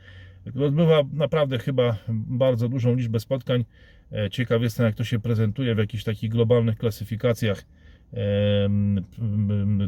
odbywa 0.46 1.04
naprawdę 1.14 1.60
chyba 1.60 1.98
bardzo 2.10 2.70
dużą 2.70 2.96
liczbę 2.96 3.20
spotkań. 3.20 3.66
E, 4.12 4.30
ciekaw 4.30 4.62
jestem, 4.62 4.86
jak 4.86 4.96
to 4.96 5.04
się 5.04 5.20
prezentuje 5.20 5.76
w 5.76 5.78
jakichś 5.78 6.04
takich 6.04 6.30
globalnych 6.30 6.78
klasyfikacjach 6.78 7.66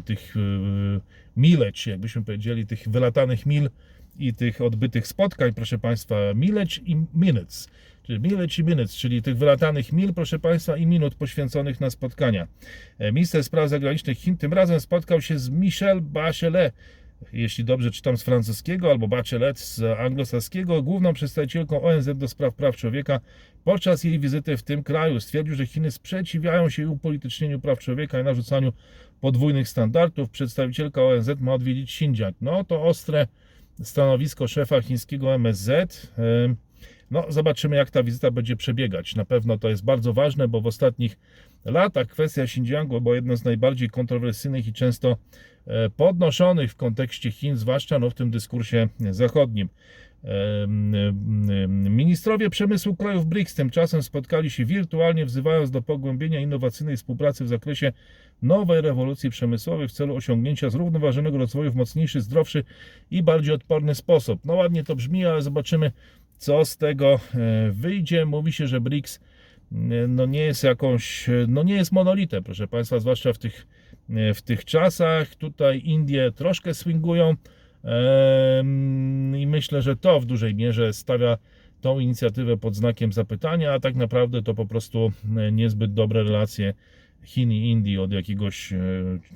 tych 0.04 0.36
e, 0.36 0.40
mileć, 1.36 1.86
jakbyśmy 1.86 2.22
powiedzieli, 2.22 2.66
tych 2.66 2.88
wylatanych 2.88 3.46
mil 3.46 3.70
i 4.18 4.34
tych 4.34 4.60
odbytych 4.60 5.06
spotkań, 5.06 5.54
proszę 5.54 5.78
Państwa, 5.78 6.16
mileć 6.34 6.80
i 6.86 6.96
minutes 7.14 7.68
czyli 8.02 8.20
mileage 8.20 8.62
minutes, 8.62 8.96
czyli 8.96 9.22
tych 9.22 9.36
wylatanych 9.36 9.92
mil, 9.92 10.14
proszę 10.14 10.38
Państwa, 10.38 10.76
i 10.76 10.86
minut 10.86 11.14
poświęconych 11.14 11.80
na 11.80 11.90
spotkania. 11.90 12.46
E, 12.98 13.12
minister 13.12 13.44
spraw 13.44 13.68
zagranicznych 13.68 14.18
Chin 14.18 14.36
tym 14.36 14.52
razem 14.52 14.80
spotkał 14.80 15.20
się 15.20 15.38
z 15.38 15.50
Michelle 15.50 16.00
Bachelet, 16.00 16.74
jeśli 17.32 17.64
dobrze 17.64 17.90
czytam 17.90 18.16
z 18.16 18.22
francuskiego, 18.22 18.90
albo 18.90 19.08
Bachelet 19.08 19.58
z 19.58 19.82
anglosaskiego, 19.98 20.82
główną 20.82 21.12
przedstawicielką 21.12 21.82
ONZ 21.82 22.08
do 22.14 22.28
spraw 22.28 22.54
praw 22.54 22.76
człowieka 22.76 23.20
podczas 23.64 24.04
jej 24.04 24.18
wizyty 24.18 24.56
w 24.56 24.62
tym 24.62 24.82
kraju. 24.82 25.20
Stwierdził, 25.20 25.54
że 25.54 25.66
Chiny 25.66 25.90
sprzeciwiają 25.90 26.70
się 26.70 26.88
upolitycznieniu 26.88 27.60
praw 27.60 27.78
człowieka 27.78 28.20
i 28.20 28.24
narzucaniu 28.24 28.72
podwójnych 29.20 29.68
standardów. 29.68 30.30
Przedstawicielka 30.30 31.02
ONZ 31.02 31.30
ma 31.40 31.54
odwiedzić 31.54 31.90
Xinjiang. 31.90 32.36
No 32.40 32.64
to 32.64 32.82
ostre 32.82 33.26
stanowisko 33.82 34.48
szefa 34.48 34.82
chińskiego 34.82 35.34
MSZ. 35.34 36.12
No, 37.10 37.24
zobaczymy, 37.28 37.76
jak 37.76 37.90
ta 37.90 38.02
wizyta 38.02 38.30
będzie 38.30 38.56
przebiegać. 38.56 39.16
Na 39.16 39.24
pewno 39.24 39.58
to 39.58 39.68
jest 39.68 39.84
bardzo 39.84 40.12
ważne, 40.12 40.48
bo 40.48 40.60
w 40.60 40.66
ostatnich 40.66 41.18
latach 41.64 42.06
kwestia 42.06 42.42
Xinjiangu 42.42 43.00
była 43.00 43.14
jedną 43.14 43.36
z 43.36 43.44
najbardziej 43.44 43.90
kontrowersyjnych 43.90 44.66
i 44.66 44.72
często 44.72 45.16
e, 45.66 45.90
podnoszonych 45.90 46.70
w 46.70 46.76
kontekście 46.76 47.30
Chin, 47.30 47.56
zwłaszcza 47.56 47.98
no, 47.98 48.10
w 48.10 48.14
tym 48.14 48.30
dyskursie 48.30 48.88
zachodnim. 49.10 49.68
Ministrowie 51.68 52.50
przemysłu 52.50 52.96
krajów 52.96 53.26
BRICS 53.26 53.54
tymczasem 53.54 54.02
spotkali 54.02 54.50
się 54.50 54.64
wirtualnie, 54.64 55.26
wzywając 55.26 55.70
do 55.70 55.82
pogłębienia 55.82 56.40
innowacyjnej 56.40 56.96
współpracy 56.96 57.44
w 57.44 57.48
zakresie 57.48 57.92
nowej 58.42 58.80
rewolucji 58.80 59.30
przemysłowej 59.30 59.88
w 59.88 59.92
celu 59.92 60.16
osiągnięcia 60.16 60.70
zrównoważonego 60.70 61.38
rozwoju 61.38 61.72
w 61.72 61.74
mocniejszy, 61.74 62.20
zdrowszy 62.20 62.64
i 63.10 63.22
bardziej 63.22 63.54
odporny 63.54 63.94
sposób. 63.94 64.40
No 64.44 64.54
ładnie 64.54 64.84
to 64.84 64.96
brzmi, 64.96 65.26
ale 65.26 65.42
zobaczymy, 65.42 65.92
co 66.38 66.64
z 66.64 66.76
tego 66.76 67.20
e, 67.34 67.70
wyjdzie. 67.70 68.24
Mówi 68.24 68.52
się, 68.52 68.66
że 68.66 68.80
BRICS 68.80 69.20
e, 69.72 69.76
no 70.08 70.26
nie 70.26 70.40
jest 70.40 70.64
jakąś, 70.64 71.28
e, 71.28 71.32
no 71.48 71.62
nie 71.62 71.74
jest 71.74 71.92
monolitem, 71.92 72.44
proszę 72.44 72.68
Państwa, 72.68 72.98
zwłaszcza 72.98 73.32
w 73.32 73.38
tych, 73.38 73.66
w 74.34 74.42
tych 74.42 74.64
czasach. 74.64 75.34
Tutaj 75.34 75.80
Indie 75.84 76.32
troszkę 76.32 76.74
swingują 76.74 77.36
i 79.38 79.46
myślę, 79.46 79.82
że 79.82 79.96
to 79.96 80.20
w 80.20 80.26
dużej 80.26 80.54
mierze 80.54 80.92
stawia 80.92 81.38
tą 81.80 81.98
inicjatywę 81.98 82.56
pod 82.56 82.76
znakiem 82.76 83.12
zapytania, 83.12 83.72
a 83.72 83.80
tak 83.80 83.96
naprawdę 83.96 84.42
to 84.42 84.54
po 84.54 84.66
prostu 84.66 85.12
niezbyt 85.52 85.94
dobre 85.94 86.22
relacje 86.22 86.74
Chin 87.24 87.52
i 87.52 87.70
Indii 87.70 87.98
od 87.98 88.12
jakiegoś 88.12 88.72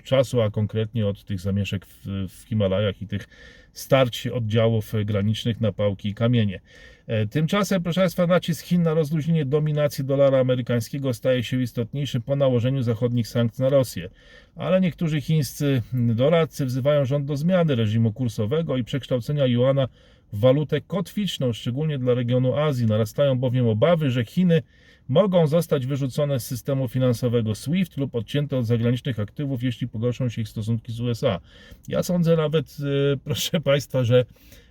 czasu, 0.04 0.40
a 0.40 0.50
konkretnie 0.50 1.06
od 1.06 1.24
tych 1.24 1.40
zamieszek 1.40 1.86
w, 1.86 2.06
w 2.28 2.48
Himalajach 2.48 3.02
i 3.02 3.06
tych 3.06 3.28
starć 3.72 4.26
oddziałów 4.26 4.92
granicznych 5.04 5.60
na 5.60 5.72
pałki 5.72 6.08
i 6.08 6.14
kamienie. 6.14 6.60
E, 7.06 7.26
tymczasem, 7.26 7.82
proszę 7.82 8.00
Państwa, 8.00 8.26
nacisk 8.26 8.66
Chin 8.66 8.82
na 8.82 8.94
rozluźnienie 8.94 9.44
dominacji 9.44 10.04
dolara 10.04 10.40
amerykańskiego 10.40 11.14
staje 11.14 11.42
się 11.42 11.62
istotniejszy 11.62 12.20
po 12.20 12.36
nałożeniu 12.36 12.82
zachodnich 12.82 13.28
sankcji 13.28 13.62
na 13.62 13.68
Rosję. 13.68 14.10
Ale 14.56 14.80
niektórzy 14.80 15.20
chińscy 15.20 15.82
doradcy 15.92 16.66
wzywają 16.66 17.04
rząd 17.04 17.26
do 17.26 17.36
zmiany 17.36 17.74
reżimu 17.74 18.12
kursowego 18.12 18.76
i 18.76 18.84
przekształcenia 18.84 19.46
juana 19.46 19.88
w 20.32 20.40
walutę 20.40 20.80
kotwiczną, 20.80 21.52
szczególnie 21.52 21.98
dla 21.98 22.14
regionu 22.14 22.56
Azji. 22.56 22.86
Narastają 22.86 23.38
bowiem 23.38 23.68
obawy, 23.68 24.10
że 24.10 24.24
Chiny 24.24 24.62
mogą 25.08 25.46
zostać 25.46 25.86
wyrzucone 25.86 26.40
z 26.40 26.46
systemu 26.46 26.88
finansowego 26.88 27.54
SWIFT 27.54 27.96
lub 27.96 28.14
odcięte 28.14 28.58
od 28.58 28.66
zagranicznych 28.66 29.20
aktywów, 29.20 29.62
jeśli 29.62 29.88
pogorszą 29.88 30.28
się 30.28 30.42
ich 30.42 30.48
stosunki 30.48 30.92
z 30.92 31.00
USA. 31.00 31.40
Ja 31.88 32.02
sądzę 32.02 32.36
nawet, 32.36 32.76
e, 32.80 33.16
proszę 33.24 33.60
Państwa, 33.60 34.04
że 34.04 34.24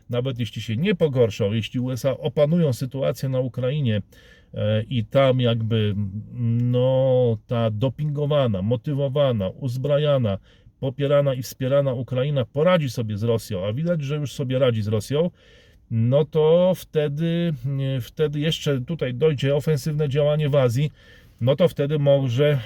nawet 0.10 0.40
jeśli 0.40 0.62
się 0.62 0.78
nie 0.78 0.96
pogorszą, 0.96 1.54
jeśli 1.54 1.80
USA 1.80 2.18
opanują 2.18 2.74
sytuację 2.74 3.30
na 3.30 3.40
Ukrainie 3.40 4.02
e, 4.54 4.84
i 4.84 5.06
tam 5.06 5.40
jakby 5.40 5.96
no, 6.62 7.38
ta 7.48 7.72
dopingowana, 7.72 8.62
motywowana, 8.62 9.50
uzbrajana, 9.50 10.38
popierana 10.80 11.34
i 11.34 11.42
wspierana 11.42 11.94
Ukraina 11.94 12.46
poradzi 12.46 12.90
sobie 12.90 13.18
z 13.18 13.24
Rosją, 13.24 13.66
a 13.66 13.74
widać, 13.74 14.04
że 14.04 14.16
już 14.16 14.32
sobie 14.32 14.60
radzi 14.60 14.82
z 14.82 14.88
Rosją, 14.88 15.30
no 15.92 16.26
to 16.26 16.74
wtedy, 16.76 17.54
wtedy 18.02 18.40
jeszcze 18.40 18.82
tutaj 18.82 19.14
dojdzie 19.14 19.56
ofensywne 19.56 20.10
działanie 20.10 20.50
w 20.50 20.56
Azji, 20.56 20.92
no 21.42 21.56
to 21.56 21.68
wtedy 21.68 22.00
może 22.00 22.46
e, 22.46 22.60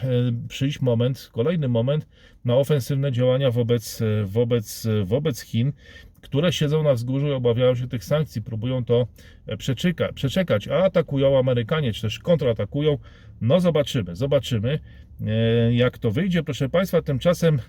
przyjść 0.48 0.82
moment, 0.82 1.30
kolejny 1.34 1.68
moment 1.68 2.08
na 2.46 2.56
ofensywne 2.56 3.12
działania 3.12 3.52
wobec, 3.52 4.04
wobec, 4.26 4.88
wobec 5.06 5.42
Chin 5.42 5.74
które 6.22 6.54
siedzą 6.54 6.84
na 6.84 6.94
wzgórzu 6.94 7.28
i 7.28 7.32
obawiają 7.32 7.76
się 7.76 7.88
tych 7.88 8.04
sankcji, 8.04 8.42
próbują 8.42 8.86
to 8.86 9.08
e, 9.48 9.58
przeczeka, 9.58 10.14
przeczekać, 10.14 10.68
a 10.68 10.84
atakują 10.84 11.40
Amerykanie, 11.40 11.94
czy 11.94 12.02
też 12.02 12.20
kontratakują. 12.20 12.98
No 13.42 13.60
zobaczymy, 13.60 14.16
zobaczymy 14.16 14.80
e, 15.22 15.74
jak 15.74 15.98
to 15.98 16.12
wyjdzie. 16.12 16.44
Proszę 16.44 16.70
Państwa, 16.70 17.02
tymczasem 17.02 17.56
e, 17.56 17.60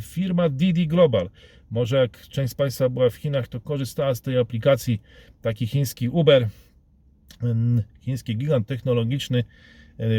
firma 0.00 0.48
Didi 0.48 0.88
Global, 0.88 1.30
może 1.70 1.96
jak 1.96 2.20
część 2.28 2.52
z 2.52 2.54
Państwa 2.54 2.88
była 2.88 3.10
w 3.10 3.14
Chinach, 3.14 3.48
to 3.48 3.60
korzystała 3.60 4.14
z 4.14 4.20
tej 4.20 4.38
aplikacji, 4.38 5.02
taki 5.42 5.66
chiński 5.66 6.08
Uber, 6.08 6.48
chiński 8.00 8.36
gigant 8.36 8.66
technologiczny, 8.66 9.44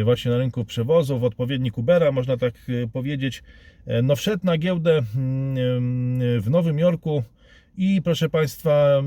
właśnie 0.03 0.31
na 0.31 0.37
rynku 0.37 0.65
przewozów, 0.65 1.23
odpowiednik 1.23 1.77
Ubera, 1.77 2.11
można 2.11 2.37
tak 2.37 2.53
powiedzieć. 2.93 3.43
No 4.03 4.15
wszedł 4.15 4.45
na 4.45 4.57
giełdę 4.57 5.01
w 6.39 6.45
Nowym 6.49 6.79
Jorku 6.79 7.23
i 7.77 8.01
proszę 8.01 8.29
Państwa, 8.29 9.03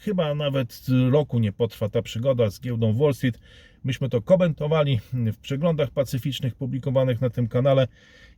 chyba 0.00 0.34
nawet 0.34 0.86
roku 1.10 1.38
nie 1.38 1.52
potrwa 1.52 1.88
ta 1.88 2.02
przygoda 2.02 2.50
z 2.50 2.60
giełdą 2.60 2.92
Wall 2.92 3.14
Street. 3.14 3.38
Myśmy 3.84 4.08
to 4.08 4.22
komentowali 4.22 5.00
w 5.12 5.36
przeglądach 5.36 5.90
pacyficznych 5.90 6.54
publikowanych 6.54 7.20
na 7.20 7.30
tym 7.30 7.48
kanale 7.48 7.88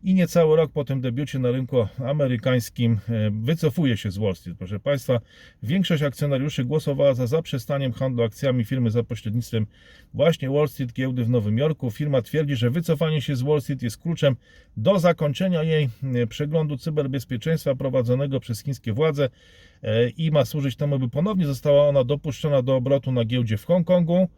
i 0.03 0.15
niecały 0.15 0.57
rok 0.57 0.73
po 0.73 0.85
tym 0.85 1.01
debiucie 1.01 1.39
na 1.39 1.51
rynku 1.51 1.87
amerykańskim 2.05 2.93
e, 3.09 3.31
wycofuje 3.31 3.97
się 3.97 4.11
z 4.11 4.19
Wall 4.19 4.37
Street. 4.37 4.59
Proszę 4.59 4.81
Państwa, 4.81 5.21
większość 5.63 6.03
akcjonariuszy 6.03 6.65
głosowała 6.65 7.15
za 7.15 7.27
zaprzestaniem 7.27 7.93
handlu 7.93 8.23
akcjami 8.23 8.65
firmy 8.65 8.91
za 8.91 9.03
pośrednictwem 9.03 9.67
właśnie 10.15 10.51
Wall 10.51 10.69
Street 10.69 10.93
giełdy 10.93 11.25
w 11.25 11.31
Nowym 11.31 11.59
Jorku. 11.59 11.91
Firma 11.91 12.23
twierdzi, 12.23 12.57
że 12.57 12.71
wycofanie 12.71 13.23
się 13.23 13.37
z 13.37 13.43
Wall 13.43 13.61
Street 13.61 13.83
jest 13.83 13.99
kluczem 13.99 14.37
do 14.77 14.99
zakończenia 14.99 15.63
jej 15.63 15.89
e, 16.15 16.27
przeglądu 16.27 16.77
cyberbezpieczeństwa 16.77 17.75
prowadzonego 17.75 18.41
przez 18.41 18.63
chińskie 18.63 18.93
władze 18.93 19.29
e, 19.83 20.09
i 20.09 20.31
ma 20.31 20.45
służyć 20.45 20.77
temu, 20.77 20.99
by 20.99 21.09
ponownie 21.09 21.47
została 21.47 21.89
ona 21.89 22.05
dopuszczona 22.05 22.63
do 22.63 22.77
obrotu 22.77 23.13
na 23.13 23.25
giełdzie 23.25 23.57
w 23.57 23.65
Hongkongu. 23.65 24.29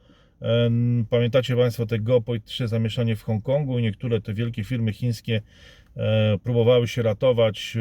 Pamiętacie 1.11 1.57
Państwo 1.57 1.87
te 1.87 1.99
geopolityczne 1.99 2.69
zamieszanie 2.69 3.17
w 3.17 3.23
Hongkongu? 3.23 3.79
Niektóre 3.79 4.21
te 4.21 4.35
wielkie 4.35 4.65
firmy 4.65 4.93
chińskie 4.93 5.41
e, 5.97 6.39
próbowały 6.39 6.89
się 6.89 7.03
ratować 7.03 7.77
e, 7.77 7.81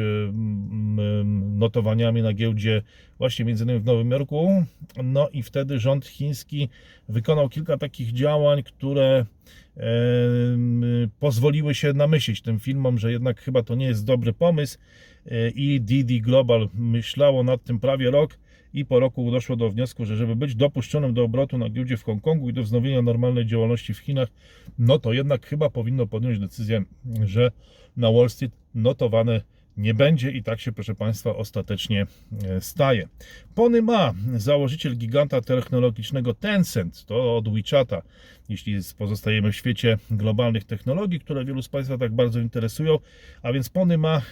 notowaniami 1.56 2.22
na 2.22 2.32
giełdzie 2.32 2.82
właśnie 3.18 3.44
między 3.44 3.64
innymi 3.64 3.80
w 3.80 3.84
Nowym 3.84 4.10
Jorku. 4.10 4.64
No 5.04 5.28
i 5.28 5.42
wtedy 5.42 5.78
rząd 5.78 6.06
chiński 6.06 6.68
wykonał 7.08 7.48
kilka 7.48 7.78
takich 7.78 8.12
działań, 8.12 8.62
które 8.62 9.26
pozwoliły 11.20 11.74
się 11.74 11.92
namyślić 11.92 12.42
tym 12.42 12.60
filmom, 12.60 12.98
że 12.98 13.12
jednak 13.12 13.40
chyba 13.40 13.62
to 13.62 13.74
nie 13.74 13.86
jest 13.86 14.04
dobry 14.04 14.32
pomysł. 14.32 14.78
E, 15.26 15.48
i 15.48 15.80
Didi 15.80 16.20
Global 16.20 16.68
myślało 16.74 17.42
nad 17.42 17.64
tym 17.64 17.80
prawie 17.80 18.10
rok 18.10 18.38
i 18.74 18.84
po 18.84 19.00
roku 19.00 19.30
doszło 19.30 19.56
do 19.56 19.70
wniosku, 19.70 20.04
że 20.04 20.16
żeby 20.16 20.36
być 20.36 20.54
dopuszczonym 20.54 21.14
do 21.14 21.24
obrotu 21.24 21.58
na 21.58 21.70
giełdzie 21.70 21.96
w 21.96 22.04
Hongkongu 22.04 22.50
i 22.50 22.52
do 22.52 22.62
wznowienia 22.62 23.02
normalnej 23.02 23.46
działalności 23.46 23.94
w 23.94 23.98
Chinach, 23.98 24.28
no 24.78 24.98
to 24.98 25.12
jednak 25.12 25.46
chyba 25.46 25.70
powinno 25.70 26.06
podjąć 26.06 26.38
decyzję, 26.38 26.84
że 27.24 27.50
na 27.96 28.12
Wall 28.12 28.30
Street 28.30 28.52
notowane 28.74 29.40
nie 29.76 29.94
będzie 29.94 30.30
i 30.30 30.42
tak 30.42 30.60
się, 30.60 30.72
proszę 30.72 30.94
Państwa, 30.94 31.36
ostatecznie 31.36 32.06
e, 32.44 32.60
staje. 32.60 33.08
Pony 33.54 33.82
Ma, 33.82 34.14
założyciel 34.36 34.96
giganta 34.96 35.40
technologicznego 35.40 36.34
Tencent, 36.34 37.04
to 37.06 37.36
od 37.36 37.54
WeChata, 37.54 38.02
jeśli 38.52 38.78
pozostajemy 38.98 39.52
w 39.52 39.56
świecie 39.56 39.98
globalnych 40.10 40.64
technologii, 40.64 41.20
które 41.20 41.44
wielu 41.44 41.62
z 41.62 41.68
Państwa 41.68 41.98
tak 41.98 42.12
bardzo 42.12 42.40
interesują, 42.40 42.98
a 43.42 43.52
więc 43.52 43.68
Pony 43.68 43.98
Ma, 43.98 44.16
e, 44.16 44.22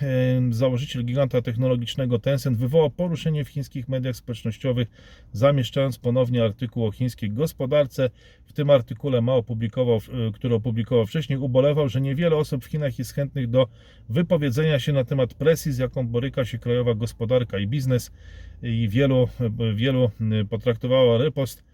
założyciel 0.50 1.04
giganta 1.04 1.42
technologicznego 1.42 2.18
Tencent, 2.18 2.58
wywołał 2.58 2.90
poruszenie 2.90 3.44
w 3.44 3.48
chińskich 3.48 3.88
mediach 3.88 4.16
społecznościowych, 4.16 4.88
zamieszczając 5.32 5.98
ponownie 5.98 6.44
artykuł 6.44 6.86
o 6.86 6.92
chińskiej 6.92 7.30
gospodarce. 7.30 8.10
W 8.44 8.52
tym 8.52 8.70
artykule 8.70 9.20
Ma 9.20 9.34
opublikował, 9.34 9.96
e, 9.96 10.32
który 10.32 10.54
opublikował 10.54 11.06
wcześniej, 11.06 11.38
ubolewał, 11.38 11.88
że 11.88 12.00
niewiele 12.00 12.36
osób 12.36 12.64
w 12.64 12.66
Chinach 12.66 12.98
jest 12.98 13.14
chętnych 13.14 13.50
do 13.50 13.68
wypowiedzenia 14.08 14.78
się 14.78 14.92
na 14.92 15.04
temat 15.04 15.34
presji, 15.34 15.72
z 15.72 15.78
jaką 15.78 16.06
boryka 16.06 16.44
się 16.44 16.58
krajowa 16.58 16.94
gospodarka 16.94 17.58
i 17.58 17.66
biznes 17.66 18.10
i 18.62 18.88
wielu, 18.88 19.28
wielu 19.74 20.10
potraktowało 20.50 21.18
repost 21.18 21.58
e, 21.58 21.69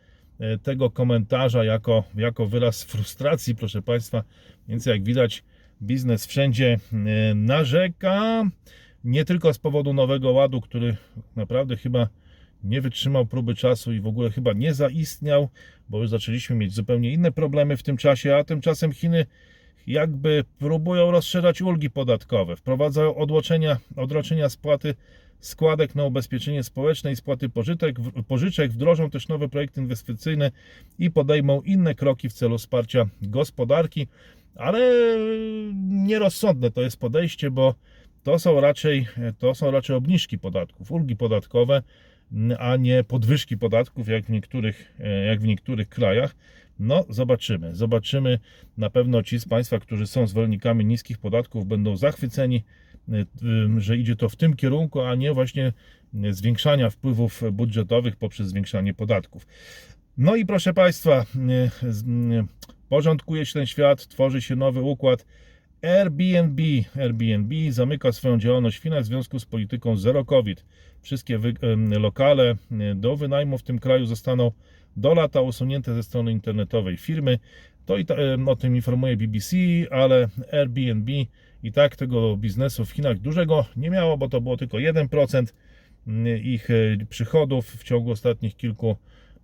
tego 0.62 0.90
komentarza 0.90 1.64
jako, 1.64 2.04
jako 2.16 2.46
wyraz 2.46 2.84
frustracji, 2.84 3.54
proszę 3.54 3.82
Państwa. 3.82 4.24
Więc 4.68 4.86
jak 4.86 5.04
widać, 5.04 5.44
biznes 5.82 6.26
wszędzie 6.26 6.78
e, 6.92 7.34
narzeka, 7.34 8.44
nie 9.04 9.24
tylko 9.24 9.54
z 9.54 9.58
powodu 9.58 9.92
nowego 9.92 10.32
ładu, 10.32 10.60
który 10.60 10.96
naprawdę 11.36 11.76
chyba 11.76 12.08
nie 12.64 12.80
wytrzymał 12.80 13.26
próby 13.26 13.54
czasu 13.54 13.92
i 13.92 14.00
w 14.00 14.06
ogóle 14.06 14.30
chyba 14.30 14.52
nie 14.52 14.74
zaistniał, 14.74 15.48
bo 15.88 16.00
już 16.00 16.10
zaczęliśmy 16.10 16.56
mieć 16.56 16.74
zupełnie 16.74 17.12
inne 17.12 17.32
problemy 17.32 17.76
w 17.76 17.82
tym 17.82 17.96
czasie, 17.96 18.36
a 18.36 18.44
tymczasem 18.44 18.92
Chiny 18.92 19.26
jakby 19.86 20.44
próbują 20.58 21.10
rozszerzać 21.10 21.62
ulgi 21.62 21.90
podatkowe, 21.90 22.56
wprowadzają 22.56 23.14
odroczenia 23.96 24.48
spłaty 24.48 24.94
składek 25.40 25.94
na 25.94 26.04
ubezpieczenie 26.04 26.62
społeczne 26.62 27.12
i 27.12 27.16
spłaty 27.16 27.48
pożyczek, 27.48 27.96
pożyczek, 28.28 28.72
wdrożą 28.72 29.10
też 29.10 29.28
nowe 29.28 29.48
projekty 29.48 29.80
inwestycyjne 29.80 30.50
i 30.98 31.10
podejmą 31.10 31.62
inne 31.62 31.94
kroki 31.94 32.28
w 32.28 32.32
celu 32.32 32.58
wsparcia 32.58 33.06
gospodarki, 33.22 34.06
ale 34.54 34.80
nierozsądne 35.88 36.70
to 36.70 36.82
jest 36.82 36.96
podejście, 36.96 37.50
bo 37.50 37.74
to 38.22 38.38
są 38.38 38.60
raczej, 38.60 39.06
to 39.38 39.54
są 39.54 39.70
raczej 39.70 39.96
obniżki 39.96 40.38
podatków, 40.38 40.92
ulgi 40.92 41.16
podatkowe, 41.16 41.82
a 42.58 42.76
nie 42.76 43.04
podwyżki 43.04 43.58
podatków, 43.58 44.08
jak 44.08 44.24
w 44.24 44.30
niektórych, 44.30 44.96
jak 45.26 45.40
w 45.40 45.44
niektórych 45.44 45.88
krajach. 45.88 46.36
No, 46.78 47.04
zobaczymy. 47.08 47.74
Zobaczymy. 47.74 48.38
Na 48.76 48.90
pewno 48.90 49.22
ci 49.22 49.40
z 49.40 49.48
Państwa, 49.48 49.78
którzy 49.78 50.06
są 50.06 50.26
zwolennikami 50.26 50.84
niskich 50.84 51.18
podatków, 51.18 51.66
będą 51.66 51.96
zachwyceni, 51.96 52.64
że 53.78 53.96
idzie 53.96 54.16
to 54.16 54.28
w 54.28 54.36
tym 54.36 54.56
kierunku, 54.56 55.00
a 55.00 55.14
nie 55.14 55.32
właśnie 55.32 55.72
zwiększania 56.30 56.90
wpływów 56.90 57.42
budżetowych 57.52 58.16
poprzez 58.16 58.48
zwiększanie 58.48 58.94
podatków. 58.94 59.46
No 60.18 60.36
i 60.36 60.46
proszę 60.46 60.74
Państwa, 60.74 61.26
y, 61.82 62.44
porządkuje 62.88 63.46
się 63.46 63.52
ten 63.52 63.66
świat, 63.66 64.06
tworzy 64.06 64.42
się 64.42 64.56
nowy 64.56 64.80
układ. 64.80 65.26
Airbnb, 65.82 66.62
Airbnb 67.00 67.54
zamyka 67.70 68.12
swoją 68.12 68.38
działalność 68.38 68.78
w 68.78 68.82
Chinach 68.82 69.02
w 69.02 69.06
związku 69.06 69.38
z 69.38 69.44
polityką 69.44 69.96
zero 69.96 70.24
COVID. 70.24 70.64
Wszystkie 71.02 71.40
lokale 72.00 72.56
do 72.94 73.16
wynajmu 73.16 73.58
w 73.58 73.62
tym 73.62 73.78
kraju 73.78 74.06
zostaną 74.06 74.52
do 74.96 75.14
lata 75.14 75.40
usunięte 75.40 75.94
ze 75.94 76.02
strony 76.02 76.32
internetowej 76.32 76.96
firmy. 76.96 77.38
To 77.86 77.96
i 77.96 78.04
ta, 78.04 78.14
o 78.46 78.56
tym 78.56 78.76
informuje 78.76 79.16
BBC, 79.16 79.56
ale 79.90 80.28
Airbnb 80.52 81.10
i 81.62 81.72
tak 81.72 81.96
tego 81.96 82.36
biznesu 82.36 82.84
w 82.84 82.90
Chinach 82.90 83.18
dużego 83.18 83.64
nie 83.76 83.90
miało, 83.90 84.18
bo 84.18 84.28
to 84.28 84.40
było 84.40 84.56
tylko 84.56 84.76
1% 84.76 85.46
mm, 86.06 86.42
ich 86.42 86.70
e, 86.70 86.74
przychodów 87.08 87.66
w 87.66 87.84
ciągu 87.84 88.10
ostatnich 88.10 88.56
kilku 88.56 88.96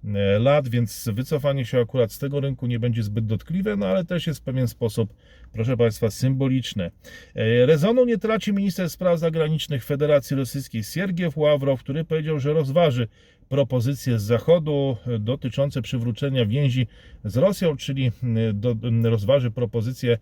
e, 0.04 0.38
lat, 0.38 0.68
więc 0.68 1.08
wycofanie 1.12 1.64
się 1.64 1.80
akurat 1.80 2.12
z 2.12 2.18
tego 2.18 2.40
rynku 2.40 2.66
nie 2.66 2.78
będzie 2.78 3.02
zbyt 3.02 3.26
dotkliwe, 3.26 3.76
no 3.76 3.86
ale 3.86 4.04
też 4.04 4.26
jest 4.26 4.40
w 4.40 4.42
pewien 4.42 4.68
sposób, 4.68 5.14
proszę 5.52 5.76
Państwa, 5.76 6.10
symboliczne. 6.10 6.90
E, 7.34 7.66
rezonu 7.66 8.04
nie 8.04 8.18
traci 8.18 8.52
minister 8.52 8.90
spraw 8.90 9.18
zagranicznych 9.18 9.84
Federacji 9.84 10.36
Rosyjskiej 10.36 10.84
Siergiew 10.84 11.36
Ławrow, 11.36 11.80
który 11.80 12.04
powiedział, 12.04 12.38
że 12.38 12.52
rozważy 12.52 13.08
propozycje 13.48 14.18
z 14.18 14.22
Zachodu 14.22 14.96
dotyczące 15.18 15.82
przywrócenia 15.82 16.46
więzi 16.46 16.86
z 17.24 17.36
Rosją, 17.36 17.76
czyli 17.76 18.12
do, 18.54 18.76
rozważy 19.02 19.50
propozycję 19.50 20.18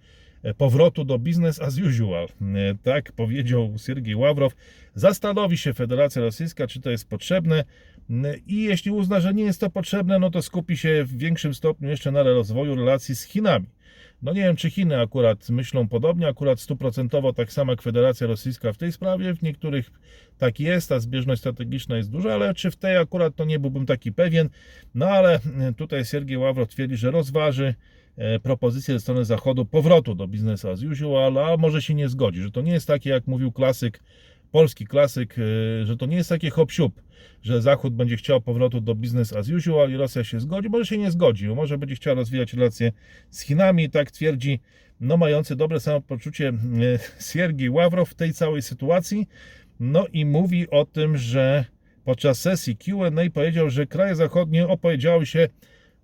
powrotu 0.57 1.05
do 1.05 1.18
business 1.18 1.61
as 1.61 1.79
usual. 1.79 2.29
Tak 2.83 3.12
powiedział 3.12 3.74
Siergiej 3.87 4.14
Ławrow. 4.14 4.53
Zastanowi 4.94 5.59
się 5.59 5.72
Federacja 5.72 6.22
Rosyjska, 6.22 6.66
czy 6.66 6.81
to 6.81 6.90
jest 6.90 7.09
potrzebne 7.09 7.64
i 8.46 8.62
jeśli 8.62 8.90
uzna, 8.90 9.20
że 9.20 9.35
nie 9.35 9.44
jest 9.44 9.61
to 9.61 9.70
potrzebne, 9.70 10.18
no 10.18 10.31
to 10.31 10.42
skupi 10.42 10.76
się 10.76 11.05
w 11.05 11.18
większym 11.18 11.55
stopniu 11.55 11.88
jeszcze 11.88 12.12
na 12.12 12.22
rozwoju 12.22 12.74
relacji 12.74 13.16
z 13.16 13.22
Chinami. 13.22 13.66
No 14.22 14.33
nie 14.33 14.40
wiem, 14.40 14.57
czy 14.57 14.70
Chiny 14.70 15.00
akurat 15.00 15.48
myślą 15.48 15.88
podobnie, 15.88 16.29
akurat 16.29 16.61
stuprocentowo 16.61 17.33
tak 17.33 17.53
samo 17.53 17.72
jak 17.72 17.83
Federacja 17.83 18.26
Rosyjska 18.26 18.72
w 18.72 18.76
tej 18.76 18.92
sprawie, 18.92 19.35
w 19.35 19.42
niektórych 19.42 19.90
tak 20.38 20.61
jest, 20.61 20.88
ta 20.88 21.00
zbieżność 21.00 21.40
strategiczna 21.40 21.96
jest 21.96 22.11
duża, 22.11 22.35
ale 22.35 22.55
czy 22.55 22.70
w 22.70 22.76
tej 22.76 22.96
akurat 22.96 23.37
to 23.37 23.44
nie 23.44 23.59
byłbym 23.59 23.87
taki 23.87 24.12
pewien. 24.12 24.48
No 24.94 25.07
ale 25.07 25.40
tutaj 25.76 26.05
Siergiej 26.05 26.37
Ławrow 26.37 26.68
twierdzi, 26.68 26.96
że 26.96 27.11
rozważy 27.11 27.66
e, 27.66 27.74
propozycję 28.42 28.94
ze 28.94 29.00
strony 29.00 29.24
Zachodu 29.24 29.64
powrotu 29.64 30.14
do 30.14 30.28
biznesu 30.28 30.68
as 30.68 30.83
usual, 30.83 31.38
a 31.38 31.56
może 31.56 31.83
się 31.83 31.94
nie 31.94 32.09
zgodzi, 32.09 32.42
że 32.42 32.50
to 32.50 32.61
nie 32.61 32.72
jest 32.72 32.87
takie, 32.87 33.11
jak 33.11 33.26
mówił 33.26 33.52
klasyk, 33.52 34.00
polski 34.50 34.87
klasyk, 34.87 35.37
e, 35.38 35.87
że 35.87 35.96
to 35.96 36.06
nie 36.06 36.16
jest 36.16 36.28
takie 36.28 36.50
hop 36.50 36.70
że 37.42 37.62
Zachód 37.62 37.94
będzie 37.94 38.16
chciał 38.16 38.40
powrotu 38.40 38.80
do 38.80 38.94
business 38.94 39.33
as 39.33 39.48
usual 39.48 39.90
i 39.90 39.96
Rosja 39.96 40.24
się 40.24 40.40
zgodzi. 40.40 40.68
Może 40.68 40.87
się 40.87 40.98
nie 40.98 41.11
zgodzi, 41.11 41.48
może 41.48 41.78
będzie 41.78 41.94
chciała 41.94 42.16
rozwijać 42.16 42.54
relacje 42.54 42.92
z 43.30 43.40
Chinami, 43.40 43.90
tak 43.90 44.11
twierdzi 44.11 44.61
no, 45.00 45.16
mający 45.16 45.56
dobre 45.56 45.80
samopoczucie 45.80 46.48
e, 46.48 46.52
Siergiej 47.33 47.70
Ławrow 47.70 48.09
w 48.11 48.14
tej 48.14 48.33
całej 48.33 48.62
sytuacji. 48.62 49.28
No 49.80 50.06
i 50.12 50.24
mówi 50.24 50.70
o 50.70 50.85
tym, 50.85 51.16
że 51.16 51.64
podczas 52.04 52.40
sesji 52.40 52.76
Q&A 52.76 53.30
powiedział, 53.30 53.70
że 53.70 53.87
kraje 53.87 54.14
zachodnie 54.14 54.68
opowiedziały 54.68 55.26
się 55.26 55.48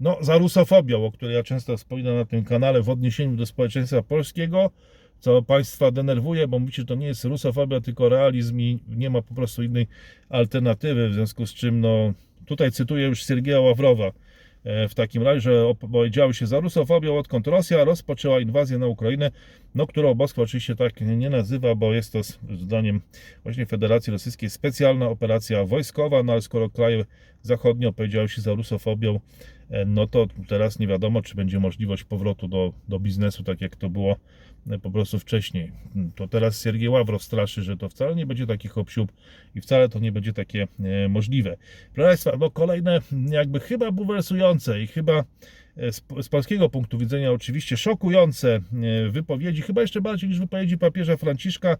no, 0.00 0.18
za 0.20 0.38
rusofobią, 0.38 1.04
o 1.04 1.12
której 1.12 1.34
ja 1.34 1.42
często 1.42 1.76
wspominam 1.76 2.16
na 2.16 2.24
tym 2.24 2.44
kanale 2.44 2.82
w 2.82 2.90
odniesieniu 2.90 3.36
do 3.36 3.46
społeczeństwa 3.46 4.02
polskiego, 4.02 4.70
co 5.20 5.42
Państwa 5.42 5.90
denerwuje, 5.90 6.48
bo 6.48 6.58
mówicie, 6.58 6.82
że 6.82 6.86
to 6.86 6.94
nie 6.94 7.06
jest 7.06 7.24
rusofobia, 7.24 7.80
tylko 7.80 8.08
realizm 8.08 8.60
i 8.60 8.78
nie 8.88 9.10
ma 9.10 9.22
po 9.22 9.34
prostu 9.34 9.62
innej 9.62 9.86
alternatywy, 10.28 11.08
w 11.08 11.14
związku 11.14 11.46
z 11.46 11.54
czym, 11.54 11.80
no, 11.80 12.12
tutaj 12.46 12.72
cytuję 12.72 13.06
już 13.06 13.24
Sergieja 13.24 13.60
Ławrowa, 13.60 14.12
e, 14.64 14.88
w 14.88 14.94
takim 14.94 15.22
razie, 15.22 15.40
że 15.40 15.66
opowiedziały 15.66 16.34
się 16.34 16.46
za 16.46 16.60
rusofobią, 16.60 17.18
odkąd 17.18 17.46
Rosja 17.46 17.84
rozpoczęła 17.84 18.40
inwazję 18.40 18.78
na 18.78 18.86
Ukrainę, 18.86 19.30
no, 19.74 19.86
którą 19.86 20.14
Moskwa 20.14 20.42
oczywiście 20.42 20.76
tak 20.76 21.00
nie 21.00 21.30
nazywa, 21.30 21.74
bo 21.74 21.94
jest 21.94 22.12
to 22.12 22.20
zdaniem 22.56 23.00
właśnie 23.42 23.66
Federacji 23.66 24.10
Rosyjskiej 24.10 24.50
specjalna 24.50 25.08
operacja 25.08 25.64
wojskowa, 25.64 26.22
no 26.22 26.32
ale 26.32 26.42
skoro 26.42 26.70
kraje 26.70 27.04
zachodnie 27.42 27.88
opowiedziały 27.88 28.28
się 28.28 28.42
za 28.42 28.54
rusofobią, 28.54 29.20
no 29.86 30.06
to 30.06 30.26
teraz 30.48 30.78
nie 30.78 30.86
wiadomo, 30.86 31.22
czy 31.22 31.34
będzie 31.34 31.60
możliwość 31.60 32.04
powrotu 32.04 32.48
do, 32.48 32.72
do 32.88 33.00
biznesu, 33.00 33.44
tak 33.44 33.60
jak 33.60 33.76
to 33.76 33.90
było 33.90 34.16
e, 34.70 34.78
po 34.78 34.90
prostu 34.90 35.18
wcześniej. 35.18 35.72
To 36.14 36.28
teraz 36.28 36.62
Siergiej 36.62 36.88
Ławrow 36.88 37.22
straszy, 37.22 37.62
że 37.62 37.76
to 37.76 37.88
wcale 37.88 38.14
nie 38.14 38.26
będzie 38.26 38.46
takich 38.46 38.78
obsiób 38.78 39.12
i 39.54 39.60
wcale 39.60 39.88
to 39.88 39.98
nie 39.98 40.12
będzie 40.12 40.32
takie 40.32 40.68
e, 40.80 41.08
możliwe. 41.08 41.56
Proszę 41.94 42.08
Państwa, 42.08 42.32
no 42.38 42.50
kolejne 42.50 43.00
jakby 43.30 43.60
chyba 43.60 43.92
bulwersujące 43.92 44.82
i 44.82 44.86
chyba 44.86 45.24
z, 45.76 46.02
z 46.24 46.28
polskiego 46.28 46.68
punktu 46.68 46.98
widzenia 46.98 47.32
oczywiście 47.32 47.76
szokujące 47.76 48.60
wypowiedzi, 49.10 49.62
chyba 49.62 49.80
jeszcze 49.80 50.00
bardziej 50.00 50.28
niż 50.28 50.38
wypowiedzi 50.38 50.78
papieża 50.78 51.16
Franciszka, 51.16 51.76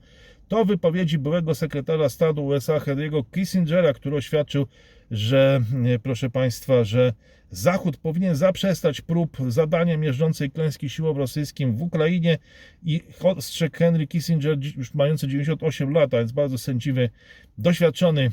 to 0.49 0.65
wypowiedzi 0.65 1.19
byłego 1.19 1.55
sekretarza 1.55 2.09
stanu 2.09 2.47
USA 2.47 2.79
Henry'ego 2.79 3.25
Kissingera, 3.35 3.93
który 3.93 4.17
oświadczył, 4.17 4.67
że 5.11 5.61
proszę 6.03 6.31
Państwa, 6.31 6.85
że 6.85 7.13
Zachód 7.51 7.97
powinien 7.97 8.37
zaprzestać 8.37 9.01
prób 9.01 9.37
zadania 9.49 9.97
miażdżącej 9.97 10.51
klęski 10.51 10.89
siłom 10.91 11.17
rosyjskim 11.17 11.77
w 11.77 11.83
Ukrainie 11.83 12.39
i 12.85 13.01
ostrzegł 13.23 13.77
Henry 13.77 14.07
Kissinger, 14.07 14.59
już 14.77 14.95
mający 14.95 15.29
98 15.29 15.91
lat, 15.91 16.15
a 16.15 16.19
więc 16.19 16.33
bardzo 16.33 16.59
sędziwy, 16.59 17.11
doświadczony 17.59 18.31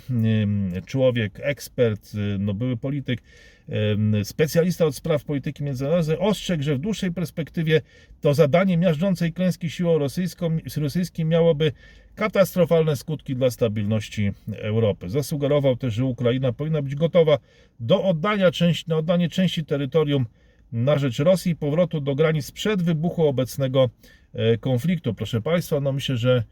człowiek, 0.86 1.40
ekspert, 1.44 2.12
no 2.40 2.54
były 2.54 2.78
polityk, 2.78 3.22
specjalista 4.24 4.86
od 4.86 4.96
spraw 4.96 5.24
polityki 5.24 5.64
międzynarodowej, 5.64 6.18
ostrzegł, 6.18 6.64
że 6.64 6.76
w 6.76 6.80
dłuższej 6.80 7.12
perspektywie 7.12 7.82
to 8.22 8.34
zadanie 8.34 8.78
miażdżącej 8.78 9.34
klęski 9.34 9.70
siłą 9.70 9.98
rosyjską, 9.98 10.58
miałoby 11.26 11.72
katastrofalne 12.16 12.96
skutki 12.96 13.36
dla 13.36 13.52
stabilności 13.52 14.32
Europy. 14.56 15.10
Zasugerował 15.10 15.76
też, 15.76 15.94
że 15.94 16.06
Ukraina 16.06 16.54
powinna 16.54 16.82
być 16.82 16.96
gotowa 16.96 17.38
do 17.80 18.04
oddania 18.04 18.52
części, 18.52 18.86
na 18.88 18.98
oddanie 18.98 19.30
części 19.30 19.66
terytorium 19.66 20.26
na 20.72 20.98
rzecz 20.98 21.20
Rosji 21.20 21.52
i 21.52 21.56
powrotu 21.56 22.02
do 22.02 22.16
granic 22.16 22.52
przed 22.52 22.82
wybuchu 22.82 23.28
obecnego 23.28 23.90
e, 24.34 24.58
konfliktu. 24.58 25.14
Proszę 25.14 25.42
Państwa, 25.42 25.80
no 25.80 25.92
myślę, 25.92 26.18
że 26.18 26.44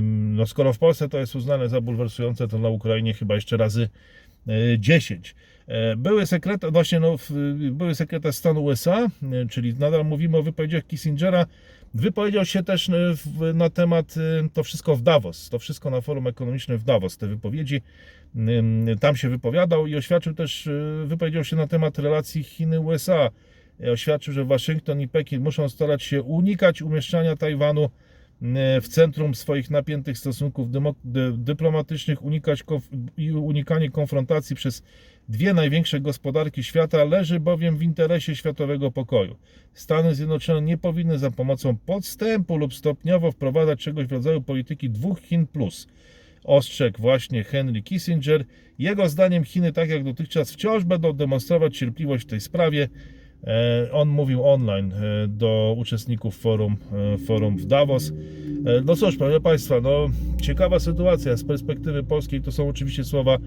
no 0.00 0.46
skoro 0.46 0.72
w 0.72 0.78
Polsce 0.78 1.08
to 1.08 1.18
jest 1.18 1.36
uznane 1.36 1.68
za 1.68 1.80
bulwersujące, 1.80 2.48
to 2.48 2.58
na 2.58 2.68
Ukrainie 2.68 3.14
chyba 3.14 3.34
jeszcze 3.34 3.56
razy 3.56 3.88
10. 4.78 5.34
E, 5.66 5.96
Były 5.96 6.26
sekretarz, 6.26 6.72
właśnie 6.72 7.00
no, 7.00 7.16
były 7.70 7.94
sekretarz 7.94 8.34
stanu 8.34 8.64
USA, 8.64 8.98
e, 8.98 9.46
czyli 9.50 9.74
nadal 9.74 10.04
mówimy 10.04 10.36
o 10.36 10.42
wypowiedziach 10.42 10.86
Kissingera, 10.86 11.46
wypowiedział 11.94 12.44
się 12.44 12.62
też 12.62 12.88
e, 12.88 12.94
na 13.54 13.70
temat 13.70 14.14
to 14.52 14.62
wszystko 14.62 14.96
w 14.96 15.02
Davos, 15.02 15.50
to 15.50 15.58
wszystko 15.58 15.90
na 15.90 16.00
forum 16.00 16.26
ekonomicznym 16.26 16.78
w 16.78 16.84
Davos, 16.84 17.16
te 17.16 17.26
wypowiedzi, 17.26 17.82
tam 19.00 19.16
się 19.16 19.28
wypowiadał 19.28 19.86
i 19.86 19.96
oświadczył 19.96 20.34
też, 20.34 20.68
wypowiedział 21.04 21.44
się 21.44 21.56
na 21.56 21.66
temat 21.66 21.98
relacji 21.98 22.42
Chiny-USA. 22.42 23.30
Oświadczył, 23.92 24.34
że 24.34 24.44
Waszyngton 24.44 25.00
i 25.00 25.08
Pekin 25.08 25.42
muszą 25.42 25.68
starać 25.68 26.02
się 26.02 26.22
unikać 26.22 26.82
umieszczania 26.82 27.36
Tajwanu 27.36 27.90
w 28.82 28.88
centrum 28.88 29.34
swoich 29.34 29.70
napiętych 29.70 30.18
stosunków 30.18 30.68
dyplomatycznych, 31.34 32.22
unikać 32.22 32.64
i 33.16 33.32
unikanie 33.32 33.90
konfrontacji 33.90 34.56
przez 34.56 34.82
dwie 35.28 35.54
największe 35.54 36.00
gospodarki 36.00 36.62
świata 36.62 37.04
leży 37.04 37.40
bowiem 37.40 37.76
w 37.76 37.82
interesie 37.82 38.36
światowego 38.36 38.90
pokoju. 38.90 39.36
Stany 39.72 40.14
Zjednoczone 40.14 40.62
nie 40.62 40.78
powinny 40.78 41.18
za 41.18 41.30
pomocą 41.30 41.76
podstępu 41.76 42.56
lub 42.56 42.74
stopniowo 42.74 43.32
wprowadzać 43.32 43.80
czegoś 43.80 44.06
w 44.06 44.12
rodzaju 44.12 44.42
polityki 44.42 44.90
dwóch 44.90 45.20
Chin 45.20 45.46
plus. 45.46 45.86
Ostrzegł 46.44 47.02
właśnie 47.02 47.44
Henry 47.44 47.82
Kissinger. 47.82 48.44
Jego 48.78 49.08
zdaniem 49.08 49.44
Chiny, 49.44 49.72
tak 49.72 49.88
jak 49.88 50.04
dotychczas, 50.04 50.52
wciąż 50.52 50.84
będą 50.84 51.12
demonstrować 51.12 51.78
cierpliwość 51.78 52.24
w 52.24 52.30
tej 52.30 52.40
sprawie. 52.40 52.88
E, 53.46 53.88
On 53.92 54.08
mówił 54.08 54.44
online 54.48 54.92
e, 54.92 55.28
do 55.28 55.74
uczestników 55.78 56.36
forum, 56.36 56.76
e, 57.14 57.18
forum 57.18 57.56
w 57.56 57.66
Davos. 57.66 58.12
No 58.84 58.96
cóż, 58.96 59.16
proszę 59.16 59.40
Państwa, 59.40 59.80
no, 59.80 60.06
ciekawa 60.42 60.78
sytuacja 60.78 61.36
z 61.36 61.44
perspektywy 61.44 62.02
polskiej. 62.02 62.40
To 62.42 62.52
są 62.52 62.68
oczywiście 62.68 63.04
słowa 63.04 63.38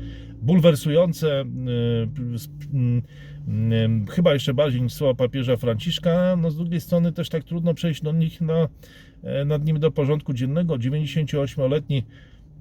bulwersujące, 0.42 1.42
e, 1.42 1.46
s- 2.36 2.50
m, 2.74 3.02
m, 3.48 4.06
chyba 4.10 4.34
jeszcze 4.34 4.54
bardziej 4.54 4.82
niż 4.82 4.94
słowa 4.94 5.14
papieża 5.14 5.58
Franciszka. 5.58 6.36
No, 6.42 6.52
z 6.52 6.58
drugiej 6.58 6.82
strony 6.82 7.12
też 7.12 7.30
tak 7.30 7.44
trudno 7.44 7.74
przejść 7.74 8.02
do 8.02 8.12
nich 8.12 8.42
na, 8.42 8.68
nad 9.46 9.66
nimi 9.66 9.80
do 9.80 9.92
porządku 9.92 10.34
dziennego. 10.34 10.76
98-letni 10.76 12.04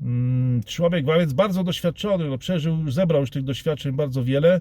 mm, 0.02 0.62
człowiek, 0.62 1.06
więc 1.06 1.32
bardzo 1.32 1.64
doświadczony, 1.64 2.28
no, 2.28 2.38
przeżył, 2.38 2.90
zebrał 2.90 3.20
już 3.20 3.30
tych 3.30 3.42
doświadczeń 3.44 3.92
bardzo 3.92 4.24
wiele. 4.24 4.60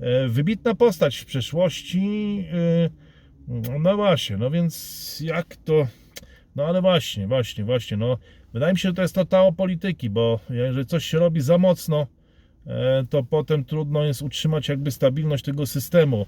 E, 0.00 0.28
Wybitna 0.28 0.74
postać 0.74 1.16
w 1.16 1.24
przeszłości. 1.24 2.44
e, 2.52 3.78
No 3.78 3.96
właśnie, 3.96 4.36
no 4.36 4.50
więc 4.50 5.20
jak 5.24 5.56
to. 5.56 5.86
No 6.56 6.64
ale 6.64 6.80
właśnie, 6.80 7.26
właśnie, 7.26 7.64
właśnie. 7.64 7.96
No, 7.96 8.18
wydaje 8.52 8.72
mi 8.72 8.78
się, 8.78 8.88
że 8.88 8.94
to 8.94 9.02
jest 9.02 9.14
to 9.14 9.24
tało 9.24 9.52
polityki, 9.52 10.10
bo 10.10 10.40
jeżeli 10.50 10.86
coś 10.86 11.04
się 11.04 11.18
robi 11.18 11.40
za 11.40 11.58
mocno, 11.58 12.06
e, 12.66 13.04
to 13.10 13.22
potem 13.22 13.64
trudno 13.64 14.04
jest 14.04 14.22
utrzymać 14.22 14.68
jakby 14.68 14.90
stabilność 14.90 15.44
tego 15.44 15.66
systemu. 15.66 16.26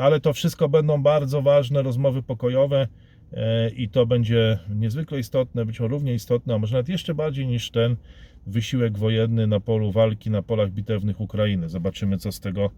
Ale 0.00 0.20
to 0.20 0.32
wszystko 0.32 0.68
będą 0.68 1.02
bardzo 1.02 1.42
ważne 1.42 1.82
rozmowy 1.82 2.22
pokojowe 2.22 2.86
i 3.76 3.88
to 3.88 4.06
będzie 4.06 4.58
niezwykle 4.74 5.18
istotne, 5.18 5.64
być 5.66 5.80
może 5.80 5.90
równie 5.90 6.14
istotne, 6.14 6.54
a 6.54 6.58
może 6.58 6.72
nawet 6.72 6.88
jeszcze 6.88 7.14
bardziej 7.14 7.46
niż 7.46 7.70
ten 7.70 7.96
wysiłek 8.46 8.98
wojenny 8.98 9.46
na 9.46 9.60
polu 9.60 9.92
walki, 9.92 10.30
na 10.30 10.42
polach 10.42 10.70
bitewnych 10.70 11.20
Ukrainy. 11.20 11.68
Zobaczymy, 11.68 12.18
co 12.18 12.32
z 12.32 12.40
tego 12.40 12.70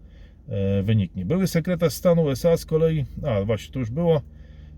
e, 0.49 0.83
wyniknie. 0.83 1.25
Były 1.25 1.47
sekretarz 1.47 1.93
stanu 1.93 2.23
USA 2.23 2.57
z 2.57 2.65
kolei, 2.65 3.05
a 3.23 3.41
właśnie 3.41 3.73
to 3.73 3.79
już 3.79 3.89
było, 3.89 4.21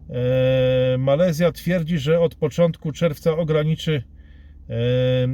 e, 0.10 0.98
Malezja 0.98 1.52
twierdzi, 1.52 2.00
że 2.00 2.20
od 2.20 2.36
początku 2.36 2.92
czerwca 2.92 3.38
ograniczy 3.38 4.04
e, 4.70 4.74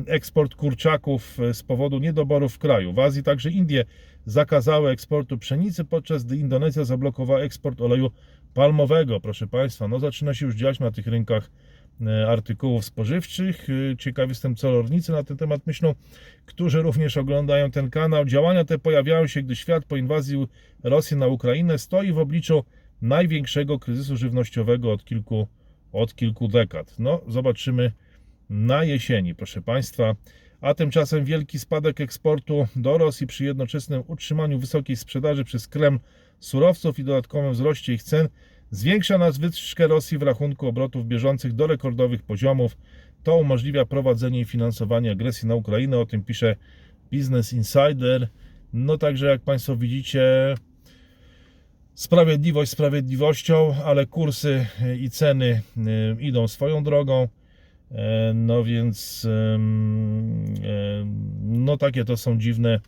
eksport 0.07 0.55
kurczaków 0.55 1.37
z 1.53 1.63
powodu 1.63 1.99
niedoborów 1.99 2.53
w 2.53 2.59
kraju. 2.59 2.93
W 2.93 2.99
Azji 2.99 3.23
także 3.23 3.51
Indie 3.51 3.85
zakazały 4.25 4.91
eksportu 4.91 5.37
pszenicy, 5.37 5.85
podczas 5.85 6.23
gdy 6.23 6.37
Indonezja 6.37 6.85
zablokowała 6.85 7.39
eksport 7.39 7.81
oleju 7.81 8.11
palmowego. 8.53 9.19
Proszę 9.19 9.47
Państwa, 9.47 9.87
no 9.87 9.99
zaczyna 9.99 10.33
się 10.33 10.45
już 10.45 10.55
dziać 10.55 10.79
na 10.79 10.91
tych 10.91 11.07
rynkach 11.07 11.49
e, 12.01 12.27
artykułów 12.27 12.85
spożywczych. 12.85 13.67
E, 13.69 13.97
Ciekaw 13.97 14.29
jestem, 14.29 14.55
co 14.55 14.71
rolnicy 14.71 15.11
na 15.11 15.23
ten 15.23 15.37
temat 15.37 15.67
myślą, 15.67 15.95
którzy 16.45 16.81
również 16.81 17.17
oglądają 17.17 17.71
ten 17.71 17.89
kanał. 17.89 18.25
Działania 18.25 18.65
te 18.65 18.79
pojawiają 18.79 19.27
się, 19.27 19.43
gdy 19.43 19.55
świat 19.55 19.85
po 19.85 19.97
inwazji 19.97 20.47
Rosji 20.83 21.17
na 21.17 21.27
Ukrainę 21.27 21.77
stoi 21.77 22.11
w 22.11 22.19
obliczu 22.19 22.63
największego 23.01 23.79
kryzysu 23.79 24.17
żywnościowego 24.17 24.91
od 24.91 25.05
kilku, 25.05 25.47
od 25.91 26.15
kilku 26.15 26.47
dekad. 26.47 26.99
No, 26.99 27.21
zobaczymy 27.27 27.91
na 28.49 28.83
jesieni, 28.83 29.35
proszę 29.35 29.61
Państwa. 29.61 30.15
A 30.61 30.73
tymczasem 30.73 31.25
wielki 31.25 31.59
spadek 31.59 32.01
eksportu 32.01 32.67
do 32.75 32.97
Rosji 32.97 33.27
przy 33.27 33.45
jednoczesnym 33.45 34.03
utrzymaniu 34.07 34.59
wysokiej 34.59 34.95
sprzedaży 34.95 35.43
przez 35.43 35.67
Kreml 35.67 35.99
surowców 36.39 36.99
i 36.99 37.03
dodatkowym 37.03 37.51
wzroście 37.51 37.93
ich 37.93 38.03
cen 38.03 38.29
zwiększa 38.71 39.17
nadwyżkę 39.17 39.87
Rosji 39.87 40.17
w 40.17 40.21
rachunku 40.21 40.67
obrotów 40.67 41.05
bieżących 41.05 41.53
do 41.53 41.67
rekordowych 41.67 42.23
poziomów. 42.23 42.77
To 43.23 43.37
umożliwia 43.37 43.85
prowadzenie 43.85 44.39
i 44.39 44.45
finansowanie 44.45 45.11
agresji 45.11 45.47
na 45.47 45.55
Ukrainę. 45.55 45.99
O 45.99 46.05
tym 46.05 46.23
pisze 46.23 46.55
Business 47.11 47.53
Insider. 47.53 48.27
No 48.73 48.97
także 48.97 49.25
jak 49.25 49.41
Państwo 49.41 49.75
widzicie, 49.75 50.55
sprawiedliwość 51.93 52.71
sprawiedliwością, 52.71 53.75
ale 53.85 54.05
kursy 54.05 54.65
i 54.99 55.09
ceny 55.09 55.61
y, 55.77 56.21
idą 56.21 56.47
swoją 56.47 56.83
drogą. 56.83 57.27
E, 57.91 58.33
No 58.35 58.63
więc 58.63 59.27
em, 59.29 60.53
no 61.43 61.77
takie 61.77 62.05
to 62.05 62.17
są 62.17 62.37
dziwne 62.37 62.79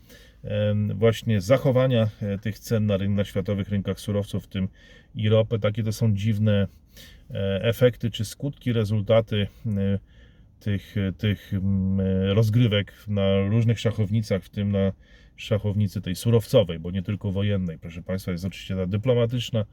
właśnie 0.95 1.41
zachowania 1.41 2.09
e, 2.21 2.37
tych 2.37 2.59
cen 2.59 2.85
na, 2.85 2.97
na 2.97 3.23
światowych 3.23 3.69
rynkach 3.69 3.99
surowców, 3.99 4.43
w 4.43 4.47
tym 4.47 4.67
i 5.15 5.29
ropy. 5.29 5.59
Takie 5.59 5.83
to 5.83 5.91
są 5.91 6.13
dziwne 6.13 6.67
e, 7.31 7.63
efekty 7.63 8.11
czy 8.11 8.25
skutki, 8.25 8.73
rezultaty 8.73 9.47
e, 9.65 9.99
tych, 10.59 10.95
tych 11.17 11.53
e, 11.99 12.33
rozgrywek 12.33 12.93
na 13.07 13.47
różnych 13.49 13.79
szachownicach, 13.79 14.43
w 14.43 14.49
tym 14.49 14.71
na 14.71 14.91
szachownicy 15.35 16.01
tej 16.01 16.15
surowcowej, 16.15 16.79
bo 16.79 16.91
nie 16.91 17.03
tylko 17.03 17.31
wojennej. 17.31 17.77
Proszę 17.77 18.01
Państwa, 18.01 18.31
jest 18.31 18.45
oczywiście 18.45 18.75
ta 18.75 18.85
dyplomatyczna, 18.85 19.65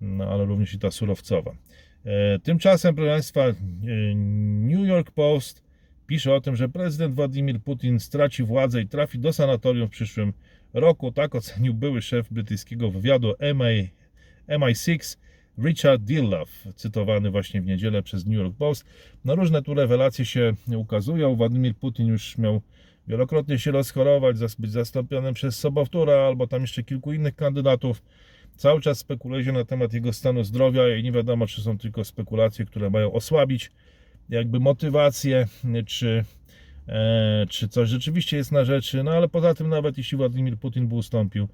no, 0.00 0.24
ale 0.24 0.44
również 0.44 0.74
i 0.74 0.78
ta 0.78 0.90
surowcowa. 0.90 1.54
E, 2.08 2.38
Tymczasem, 2.38 2.94
proszę 2.94 3.10
Państwa, 3.10 3.40
e, 3.40 3.54
New 4.14 4.88
York 4.88 5.10
Post 5.10 5.62
pisze 6.06 6.34
o 6.34 6.40
tym, 6.40 6.56
że 6.56 6.68
prezydent 6.68 7.14
Władimir 7.14 7.60
Putin 7.60 8.00
straci 8.00 8.42
władzę 8.42 8.82
i 8.82 8.88
trafi 8.88 9.18
do 9.18 9.32
sanatorium 9.32 9.88
w 9.88 9.90
przyszłym 9.90 10.32
roku. 10.74 11.12
Tak 11.12 11.34
ocenił 11.34 11.74
były 11.74 12.02
szef 12.02 12.32
brytyjskiego 12.32 12.90
wywiadu 12.90 13.34
MI, 13.40 13.88
MI6 14.48 15.16
Richard 15.64 16.02
Dillov, 16.02 16.46
cytowany 16.74 17.30
właśnie 17.30 17.62
w 17.62 17.66
niedzielę 17.66 18.02
przez 18.02 18.26
New 18.26 18.34
York 18.34 18.56
Post. 18.56 18.84
No 19.24 19.34
różne 19.34 19.62
tu 19.62 19.74
rewelacje 19.74 20.24
się 20.24 20.52
ukazują. 20.76 21.36
Władimir 21.36 21.74
Putin 21.74 22.06
już 22.06 22.38
miał 22.38 22.62
wielokrotnie 23.08 23.58
się 23.58 23.70
rozchorować, 23.70 24.36
być 24.58 24.70
zastąpionym 24.70 25.34
przez 25.34 25.58
Sobowtóra 25.58 26.14
albo 26.14 26.46
tam 26.46 26.60
jeszcze 26.60 26.82
kilku 26.82 27.12
innych 27.12 27.34
kandydatów. 27.34 28.02
Cały 28.58 28.80
czas 28.80 28.98
spekuluje 28.98 29.44
się 29.44 29.52
na 29.52 29.64
temat 29.64 29.92
jego 29.92 30.12
stanu 30.12 30.44
zdrowia 30.44 30.96
i 30.96 31.02
nie 31.02 31.12
wiadomo, 31.12 31.46
czy 31.46 31.62
są 31.62 31.78
tylko 31.78 32.04
spekulacje, 32.04 32.64
które 32.64 32.90
mają 32.90 33.12
osłabić 33.12 33.70
jakby 34.28 34.60
motywację, 34.60 35.46
czy, 35.86 36.24
e, 36.88 37.46
czy 37.48 37.68
coś 37.68 37.88
rzeczywiście 37.88 38.36
jest 38.36 38.52
na 38.52 38.64
rzeczy. 38.64 39.02
No 39.02 39.10
ale 39.10 39.28
poza 39.28 39.54
tym, 39.54 39.68
nawet 39.68 39.98
jeśli 39.98 40.18
Władimir 40.18 40.56
Putin 40.56 40.88
by 40.88 40.94
ustąpił, 40.94 41.48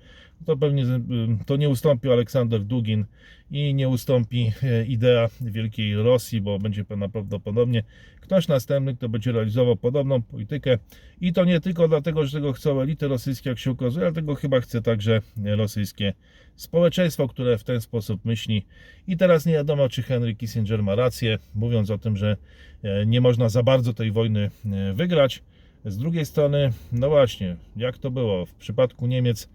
to 0.44 0.56
pewnie 0.56 0.86
z- 0.86 1.02
to 1.46 1.56
nie 1.56 1.68
ustąpił 1.68 2.12
Aleksander 2.12 2.64
Dugin 2.64 3.04
i 3.50 3.74
nie 3.74 3.88
ustąpi 3.88 4.52
e, 4.62 4.84
idea 4.86 5.28
Wielkiej 5.40 5.94
Rosji, 5.94 6.40
bo 6.40 6.58
będzie 6.58 6.84
prawdopodobnie 6.84 7.82
ktoś 8.20 8.48
następny, 8.48 8.96
kto 8.96 9.08
będzie 9.08 9.32
realizował 9.32 9.76
podobną 9.76 10.22
politykę. 10.22 10.78
I 11.20 11.32
to 11.32 11.44
nie 11.44 11.60
tylko 11.60 11.88
dlatego, 11.88 12.26
że 12.26 12.32
tego 12.38 12.52
chcą 12.52 12.80
elity 12.80 13.08
rosyjskie, 13.08 13.50
jak 13.50 13.58
się 13.58 13.70
okazuje, 13.70 14.06
ale 14.06 14.14
tego 14.14 14.34
chyba 14.34 14.60
chce 14.60 14.82
także 14.82 15.20
rosyjskie 15.44 16.12
społeczeństwo, 16.56 17.28
które 17.28 17.58
w 17.58 17.64
ten 17.64 17.80
sposób 17.80 18.24
myśli. 18.24 18.66
I 19.08 19.16
teraz 19.16 19.46
nie 19.46 19.52
wiadomo, 19.52 19.88
czy 19.88 20.02
Henry 20.02 20.34
Kissinger 20.34 20.82
ma 20.82 20.94
rację, 20.94 21.38
mówiąc 21.54 21.90
o 21.90 21.98
tym, 21.98 22.16
że 22.16 22.36
e, 22.82 23.06
nie 23.06 23.20
można 23.20 23.48
za 23.48 23.62
bardzo 23.62 23.94
tej 23.94 24.12
wojny 24.12 24.50
e, 24.72 24.92
wygrać. 24.92 25.42
Z 25.84 25.98
drugiej 25.98 26.26
strony, 26.26 26.72
no 26.92 27.08
właśnie, 27.08 27.56
jak 27.76 27.98
to 27.98 28.10
było 28.10 28.46
w 28.46 28.54
przypadku 28.54 29.06
Niemiec, 29.06 29.48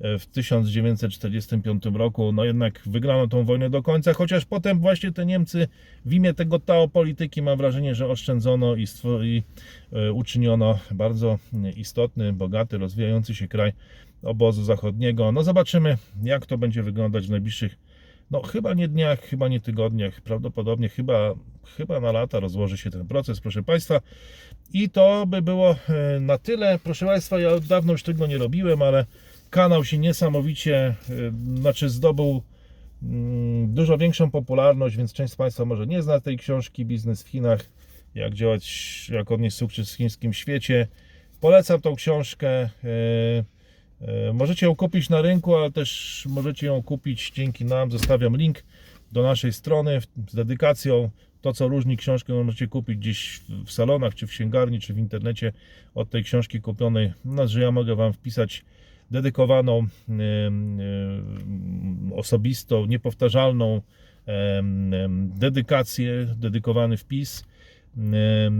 w 0.00 0.26
1945 0.26 1.84
roku. 1.94 2.32
No 2.32 2.44
jednak 2.44 2.80
wygrano 2.86 3.28
tą 3.28 3.44
wojnę 3.44 3.70
do 3.70 3.82
końca, 3.82 4.12
chociaż 4.12 4.44
potem 4.44 4.80
właśnie 4.80 5.12
te 5.12 5.26
Niemcy 5.26 5.68
w 6.04 6.12
imię 6.12 6.34
tego 6.34 6.58
Tao 6.58 6.88
polityki 6.88 7.42
mam 7.42 7.58
wrażenie, 7.58 7.94
że 7.94 8.06
oszczędzono 8.06 8.76
i, 8.76 8.86
i 9.22 9.42
e, 9.92 10.12
uczyniono 10.12 10.78
bardzo 10.90 11.38
istotny, 11.76 12.32
bogaty, 12.32 12.78
rozwijający 12.78 13.34
się 13.34 13.48
kraj 13.48 13.72
obozu 14.22 14.64
zachodniego. 14.64 15.32
No 15.32 15.42
zobaczymy, 15.42 15.96
jak 16.22 16.46
to 16.46 16.58
będzie 16.58 16.82
wyglądać 16.82 17.26
w 17.26 17.30
najbliższych, 17.30 17.78
no 18.30 18.42
chyba 18.42 18.74
nie 18.74 18.88
dniach, 18.88 19.20
chyba 19.20 19.48
nie 19.48 19.60
tygodniach, 19.60 20.20
prawdopodobnie 20.20 20.88
chyba, 20.88 21.34
chyba 21.76 22.00
na 22.00 22.12
lata 22.12 22.40
rozłoży 22.40 22.76
się 22.76 22.90
ten 22.90 23.06
proces, 23.06 23.40
proszę 23.40 23.62
Państwa. 23.62 24.00
I 24.72 24.90
to 24.90 25.26
by 25.26 25.42
było 25.42 25.70
e, 25.70 26.20
na 26.20 26.38
tyle. 26.38 26.78
Proszę 26.84 27.06
Państwa, 27.06 27.40
ja 27.40 27.48
od 27.48 27.66
dawna 27.66 27.92
już 27.92 28.02
tego 28.02 28.26
nie 28.26 28.38
robiłem, 28.38 28.82
ale 28.82 29.06
kanał 29.50 29.84
się 29.84 29.98
niesamowicie, 29.98 30.76
e, 30.76 30.94
znaczy 31.60 31.88
zdobył 31.88 32.42
mm, 33.02 33.74
dużo 33.74 33.98
większą 33.98 34.30
popularność, 34.30 34.96
więc 34.96 35.12
część 35.12 35.32
z 35.32 35.36
Państwa 35.36 35.64
może 35.64 35.86
nie 35.86 36.02
zna 36.02 36.20
tej 36.20 36.36
książki 36.36 36.84
Biznes 36.84 37.22
w 37.22 37.28
Chinach, 37.28 37.70
jak 38.14 38.34
działać, 38.34 39.08
jak 39.08 39.32
odnieść 39.32 39.56
sukces 39.56 39.92
w 39.92 39.96
chińskim 39.96 40.32
świecie. 40.32 40.88
Polecam 41.40 41.80
tą 41.80 41.94
książkę. 41.94 42.48
e, 42.48 42.70
e, 44.00 44.32
Możecie 44.32 44.66
ją 44.66 44.76
kupić 44.76 45.08
na 45.08 45.22
rynku, 45.22 45.56
ale 45.56 45.70
też 45.70 46.24
możecie 46.28 46.66
ją 46.66 46.82
kupić 46.82 47.30
dzięki 47.30 47.64
nam. 47.64 47.90
Zostawiam 47.90 48.36
link 48.36 48.64
do 49.12 49.22
naszej 49.22 49.52
strony 49.52 50.00
z 50.28 50.34
dedykacją. 50.34 51.10
To, 51.40 51.52
co 51.52 51.68
różni 51.68 51.96
książkę, 51.96 52.32
możecie 52.44 52.68
kupić 52.68 52.98
gdzieś 52.98 53.40
w 53.66 53.72
salonach, 53.72 54.14
czy 54.14 54.26
w 54.26 54.30
księgarni, 54.30 54.80
czy 54.80 54.94
w 54.94 54.98
internecie 54.98 55.52
od 55.94 56.10
tej 56.10 56.24
książki 56.24 56.60
kupionej. 56.60 57.12
No, 57.24 57.48
że 57.48 57.60
ja 57.62 57.70
mogę 57.70 57.96
Wam 57.96 58.12
wpisać 58.12 58.64
dedykowaną, 59.10 59.86
osobistą, 62.14 62.86
niepowtarzalną 62.86 63.82
dedykację, 65.38 66.26
dedykowany 66.36 66.96
wpis. 66.96 67.44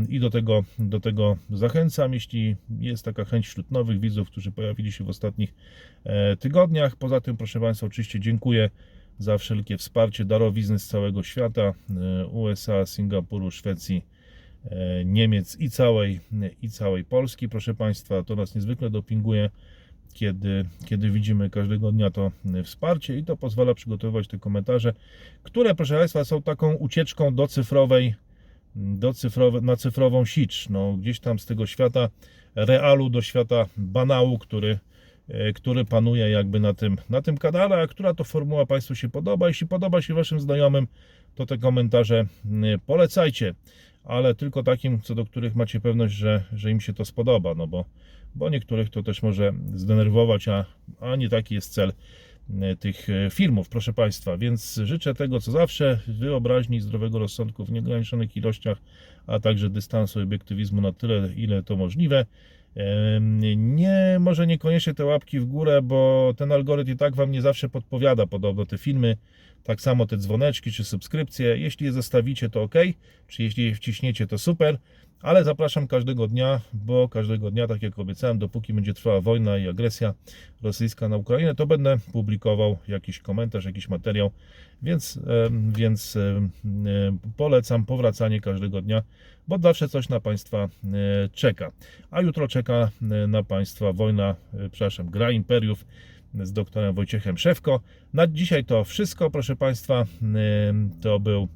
I 0.08 0.20
do 0.20 0.30
tego, 0.30 0.64
do 0.78 1.00
tego 1.00 1.37
zachęcam, 1.50 2.14
jeśli 2.14 2.56
jest 2.80 3.04
taka 3.04 3.24
chęć 3.24 3.48
wśród 3.48 3.70
nowych 3.70 4.00
widzów, 4.00 4.30
którzy 4.30 4.52
pojawili 4.52 4.92
się 4.92 5.04
w 5.04 5.08
ostatnich 5.08 5.54
e, 6.04 6.37
tygodniach. 6.37 6.96
Poza 6.96 7.20
tym, 7.20 7.37
proszę 7.37 7.61
Państwa, 7.61 7.87
oczywiście 7.87 8.20
dziękuję 8.20 8.70
za 9.18 9.38
wszelkie 9.38 9.76
wsparcie 9.76 10.24
darowizny 10.24 10.78
z 10.78 10.87
całego 10.87 11.22
świata, 11.22 11.62
e, 11.62 12.26
USA, 12.26 12.87
Singapuru, 12.87 13.50
Szwecji, 13.50 14.04
e, 14.70 15.04
Niemiec 15.04 15.56
i 15.61 15.70
całej, 15.70 16.20
i 16.62 16.70
całej 16.70 17.04
Polski. 17.04 17.48
Proszę 17.48 17.74
Państwa, 17.74 18.22
to 18.22 18.37
nas 18.37 18.54
niezwykle 18.54 18.90
dopinguje, 18.90 19.50
kiedy, 20.18 20.64
kiedy 20.87 21.11
widzimy 21.11 21.50
każdego 21.50 21.92
dnia 21.92 22.11
to 22.11 22.33
wsparcie 22.64 23.18
i 23.18 23.24
to 23.24 23.37
pozwala 23.37 23.74
przygotowywać 23.74 24.28
te 24.28 24.38
komentarze, 24.38 24.92
które, 25.42 25.74
proszę 25.74 25.98
Państwa, 25.98 26.24
są 26.24 26.42
taką 26.42 26.74
ucieczką 26.74 27.35
do 27.35 27.46
cyfrowej, 27.46 28.14
do 28.76 29.14
cyfrowe, 29.14 29.61
na 29.61 29.76
cyfrową 29.76 30.24
sicz. 30.24 30.68
No, 30.68 30.92
gdzieś 30.92 31.20
tam 31.20 31.38
z 31.38 31.46
tego 31.46 31.66
świata 31.66 32.09
realu 32.54 33.11
do 33.11 33.22
świata 33.22 33.66
banału, 33.76 34.38
który, 34.38 34.78
e, 35.28 35.52
który 35.52 35.85
panuje 35.85 36.31
jakby 36.31 36.61
na 36.61 36.74
tym, 36.74 36.96
na 37.11 37.22
tym 37.22 37.38
kanale, 37.38 37.76
a 37.76 37.87
która 37.87 38.14
to 38.14 38.24
formuła 38.24 38.66
Państwu 38.66 38.94
się 38.94 39.09
podoba. 39.09 39.48
Jeśli 39.48 39.66
podoba 39.66 40.02
się 40.02 40.14
Waszym 40.14 40.40
znajomym, 40.40 40.87
to 41.35 41.46
te 41.46 41.59
komentarze 41.59 42.26
polecajcie, 42.87 43.54
ale 44.04 44.35
tylko 44.35 44.62
takim, 44.62 45.00
co 45.00 45.14
do 45.14 45.24
których 45.24 45.54
macie 45.54 45.81
pewność, 45.81 46.14
że, 46.14 46.44
że 46.52 46.70
im 46.70 46.81
się 46.81 46.92
to 46.92 47.04
spodoba, 47.04 47.54
no 47.54 47.66
bo, 47.66 47.85
bo 48.38 48.48
niektórych 48.48 48.90
to 48.90 49.03
też 49.03 49.22
może 49.22 49.53
zdenerwować, 49.74 50.48
a, 50.48 50.64
a 51.01 51.16
nie 51.16 51.29
taki 51.29 51.55
jest 51.55 51.72
cel 51.72 51.92
e, 52.61 52.77
tych 52.77 53.11
e, 53.11 53.31
filmów, 53.31 53.68
proszę 53.68 53.92
Państwa. 53.92 54.37
Więc 54.37 54.81
życzę 54.85 55.14
tego, 55.14 55.40
co 55.40 55.53
zawsze, 55.53 56.01
wyobraźni 56.09 56.81
zdrowego 56.81 57.18
rozsądku 57.18 57.64
w 57.64 57.72
nieograniczonych 57.72 58.37
ilościach, 58.37 58.79
a 59.27 59.40
także 59.40 59.70
dystansu 59.70 60.20
i 60.20 60.22
obiektywizmu 60.22 60.81
na 60.81 60.92
tyle, 60.92 61.29
ile 61.37 61.62
to 61.62 61.77
możliwe. 61.77 62.27
Nie, 63.57 64.16
może 64.20 64.46
niekoniecznie 64.46 64.94
te 64.94 65.05
łapki 65.05 65.40
w 65.40 65.44
górę, 65.44 65.83
bo 65.83 66.33
ten 66.37 66.53
algorytm 66.53 66.92
i 66.92 66.96
tak 66.96 67.16
Wam 67.16 67.31
nie 67.31 67.42
zawsze 67.42 67.68
podpowiada 67.68 68.27
podobno 68.27 68.66
te 68.66 68.79
filmy. 68.79 69.16
Tak 69.64 69.81
samo 69.81 70.07
te 70.07 70.16
dzwoneczki 70.16 70.72
czy 70.72 70.85
subskrypcje. 70.85 71.57
Jeśli 71.59 71.87
je 71.87 71.92
zostawicie, 71.92 72.51
to 72.51 72.62
ok, 72.62 72.74
czy 73.27 73.42
jeśli 73.42 73.64
je 73.64 73.74
wciśniecie, 73.74 74.27
to 74.27 74.38
super. 74.38 74.79
Ale 75.22 75.44
zapraszam 75.44 75.87
każdego 75.87 76.26
dnia, 76.26 76.61
bo 76.72 77.09
każdego 77.09 77.50
dnia, 77.50 77.66
tak 77.66 77.83
jak 77.83 77.98
obiecałem, 77.98 78.38
dopóki 78.38 78.74
będzie 78.74 78.94
trwała 78.94 79.20
wojna 79.20 79.59
i 79.59 79.68
agresja 79.68 80.14
rosyjska 80.62 81.09
na 81.09 81.16
Ukrainę, 81.16 81.54
to 81.54 81.66
będę 81.66 81.96
publikował 82.12 82.78
jakiś 82.88 83.18
komentarz, 83.18 83.64
jakiś 83.64 83.88
materiał, 83.88 84.31
więc, 84.83 85.20
więc 85.68 86.18
polecam 87.37 87.85
powracanie 87.85 88.40
każdego 88.40 88.83
dnia, 88.83 89.02
bo 89.48 89.59
zawsze 89.59 89.88
coś 89.88 90.09
na 90.09 90.20
Państwa 90.20 90.59
e, 90.59 90.68
czeka. 91.33 91.72
A 92.11 92.20
jutro 92.20 92.48
czeka 92.48 92.90
e, 93.02 93.26
na 93.26 93.42
Państwa 93.42 93.92
wojna, 93.92 94.35
e, 94.54 94.68
przepraszam, 94.70 95.11
gra 95.11 95.31
imperiów 95.31 95.85
z 96.35 96.52
doktorem 96.52 96.94
Wojciechem 96.94 97.38
Szewko. 97.38 97.81
Na 98.12 98.26
dzisiaj 98.26 98.64
to 98.64 98.85
wszystko, 98.85 99.31
proszę 99.31 99.57
Państwa. 99.57 100.04
To 101.00 101.20
był 101.20 101.48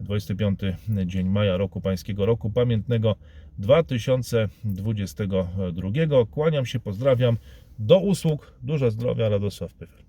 25 0.00 0.60
dzień 1.06 1.28
maja 1.28 1.56
roku 1.56 1.80
pańskiego 1.80 2.26
roku 2.26 2.50
pamiętnego 2.50 3.16
2022. 3.58 6.26
Kłaniam 6.30 6.66
się, 6.66 6.80
pozdrawiam. 6.80 7.36
Do 7.78 7.98
usług, 7.98 8.52
dużo 8.62 8.90
zdrowia, 8.90 9.28
Radosław 9.28 9.74
Pyfel. 9.74 10.07